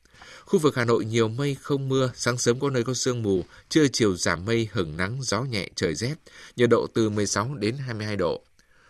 Khu 0.47 0.59
vực 0.59 0.75
Hà 0.77 0.85
Nội 0.85 1.05
nhiều 1.05 1.29
mây 1.29 1.57
không 1.61 1.89
mưa, 1.89 2.11
sáng 2.15 2.39
sớm 2.39 2.61
có 2.61 2.71
nơi 2.71 2.85
có 2.85 2.95
sương 2.95 3.23
mù, 3.23 3.45
trưa 3.69 3.89
chiều 3.93 4.17
giảm 4.17 4.45
mây, 4.45 4.69
hửng 4.73 4.97
nắng, 4.97 5.19
gió 5.23 5.43
nhẹ, 5.43 5.69
trời 5.75 5.95
rét, 5.95 6.15
nhiệt 6.57 6.71
độ 6.71 6.87
từ 6.95 7.11
16 7.11 7.55
đến 7.55 7.77
22 7.79 8.17
độ. 8.17 8.43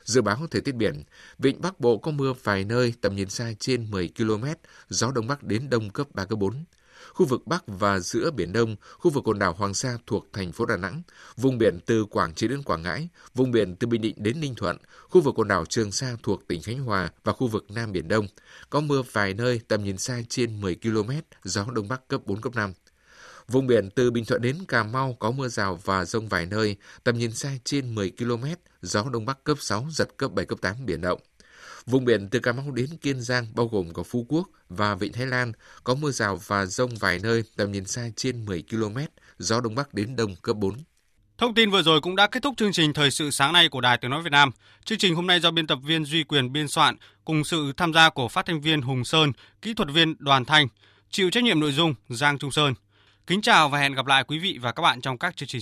Dự 0.05 0.23
báo 0.23 0.47
thời 0.51 0.61
tiết 0.61 0.75
biển, 0.75 1.03
vịnh 1.39 1.61
Bắc 1.61 1.81
Bộ 1.81 1.99
có 1.99 2.11
mưa 2.11 2.33
vài 2.43 2.65
nơi, 2.65 2.95
tầm 3.01 3.17
nhìn 3.17 3.29
xa 3.31 3.53
trên 3.61 3.91
10 3.91 4.11
km, 4.19 4.45
gió 4.89 5.13
Đông 5.15 5.27
Bắc 5.27 5.43
đến 5.43 5.71
Đông 5.71 5.91
cấp 5.91 6.07
3, 6.15 6.25
cấp 6.25 6.39
4 6.39 6.65
khu 7.13 7.27
vực 7.27 7.47
Bắc 7.47 7.65
và 7.67 7.99
giữa 7.99 8.31
Biển 8.31 8.53
Đông, 8.53 8.77
khu 8.99 9.11
vực 9.11 9.25
quần 9.29 9.39
đảo 9.39 9.55
Hoàng 9.59 9.75
Sa 9.75 9.99
thuộc 10.07 10.27
thành 10.33 10.53
phố 10.53 10.67
Đà 10.67 10.77
Nẵng, 10.77 11.03
vùng 11.37 11.59
biển 11.59 11.79
từ 11.87 12.05
Quảng 12.05 12.35
Trị 12.35 12.49
đến 12.49 12.63
Quảng 12.63 12.83
Ngãi, 12.83 13.09
vùng 13.35 13.51
biển 13.51 13.77
từ 13.77 13.87
Bình 13.87 14.01
Định 14.01 14.15
đến 14.17 14.41
Ninh 14.41 14.55
Thuận, 14.55 14.77
khu 15.09 15.21
vực 15.21 15.39
quần 15.39 15.49
đảo 15.49 15.65
Trường 15.65 15.93
Sa 15.93 16.17
thuộc 16.23 16.49
tỉnh 16.49 16.63
Khánh 16.63 16.79
Hòa 16.79 17.11
và 17.25 17.33
khu 17.33 17.47
vực 17.47 17.65
Nam 17.71 17.93
Biển 17.93 18.09
Đông. 18.09 18.27
Có 18.71 18.81
mưa 18.81 19.03
vài 19.13 19.35
nơi 19.35 19.61
tầm 19.69 19.85
nhìn 19.85 19.99
xa 19.99 20.21
trên 20.29 20.61
10 20.61 20.77
km, 20.83 21.11
gió 21.45 21.67
Đông 21.75 21.89
Bắc 21.89 22.09
cấp 22.09 22.21
4, 22.27 22.41
cấp 22.41 22.55
5. 22.55 22.73
Vùng 23.49 23.67
biển 23.67 23.91
từ 23.91 24.11
Bình 24.11 24.25
Thuận 24.25 24.43
đến 24.43 24.57
Cà 24.69 24.83
Mau 24.83 25.17
có 25.21 25.31
mưa 25.31 25.49
rào 25.49 25.81
và 25.85 26.05
rông 26.05 26.29
vài 26.29 26.47
nơi, 26.47 26.77
tầm 27.05 27.19
nhìn 27.19 27.33
xa 27.33 27.53
trên 27.65 27.95
10 27.95 28.13
km, 28.19 28.45
gió 28.83 29.05
Đông 29.13 29.27
Bắc 29.27 29.45
cấp 29.45 29.59
6, 29.61 29.87
giật 29.91 30.09
cấp 30.17 30.33
7, 30.33 30.47
cấp 30.47 30.59
8, 30.61 30.87
biển 30.87 31.01
động. 31.01 31.21
Vùng 31.87 32.05
biển 32.05 32.29
từ 32.31 32.39
Cà 32.39 32.53
Mau 32.53 32.71
đến 32.71 32.87
Kiên 33.03 33.21
Giang 33.21 33.47
bao 33.55 33.69
gồm 33.69 33.93
có 33.93 34.03
Phú 34.03 34.27
Quốc 34.29 34.49
và 34.69 34.95
Vịnh 34.95 35.13
Thái 35.13 35.27
Lan 35.27 35.53
có 35.85 35.95
mưa 35.95 36.11
rào 36.11 36.41
và 36.47 36.67
rông 36.67 36.91
vài 36.95 37.19
nơi 37.23 37.45
tầm 37.57 37.73
nhìn 37.73 37.85
xa 37.85 38.09
trên 38.17 38.45
10 38.45 38.65
km, 38.71 38.99
gió 39.39 39.61
Đông 39.61 39.75
Bắc 39.75 39.95
đến 39.95 40.17
Đông 40.17 40.37
cấp 40.43 40.57
4. 40.57 40.75
Thông 41.39 41.55
tin 41.55 41.71
vừa 41.71 41.83
rồi 41.83 42.01
cũng 42.01 42.17
đã 42.17 42.27
kết 42.27 42.43
thúc 42.43 42.55
chương 42.57 42.73
trình 42.73 42.93
Thời 42.93 43.11
sự 43.11 43.31
sáng 43.31 43.53
nay 43.53 43.69
của 43.69 43.81
Đài 43.81 43.99
Tiếng 43.99 44.11
Nói 44.11 44.23
Việt 44.23 44.33
Nam. 44.33 44.51
Chương 44.85 44.99
trình 44.99 45.15
hôm 45.15 45.27
nay 45.27 45.41
do 45.41 45.51
biên 45.51 45.67
tập 45.67 45.79
viên 45.85 46.05
Duy 46.05 46.25
Quyền 46.25 46.53
biên 46.53 46.69
soạn 46.69 46.97
cùng 47.25 47.45
sự 47.45 47.73
tham 47.77 47.93
gia 47.93 48.11
của 48.11 48.29
phát 48.29 48.47
thanh 48.47 48.61
viên 48.61 48.83
Hùng 48.83 49.05
Sơn, 49.05 49.33
kỹ 49.63 49.75
thuật 49.75 49.89
viên 49.93 50.15
Đoàn 50.19 50.45
Thanh, 50.45 50.69
chịu 51.11 51.31
trách 51.31 51.45
nhiệm 51.45 51.61
nội 51.61 51.73
dung 51.73 51.95
Giang 52.09 52.39
Trung 52.39 52.51
Sơn. 52.51 52.75
Kính 53.27 53.43
chào 53.43 53.69
và 53.69 53.79
hẹn 53.79 53.95
gặp 53.95 54.07
lại 54.07 54.25
quý 54.25 54.39
vị 54.39 54.59
và 54.63 54.73
các 54.73 54.83
bạn 54.83 55.01
trong 55.01 55.19
các 55.19 55.37
chương 55.37 55.47
trình 55.47 55.53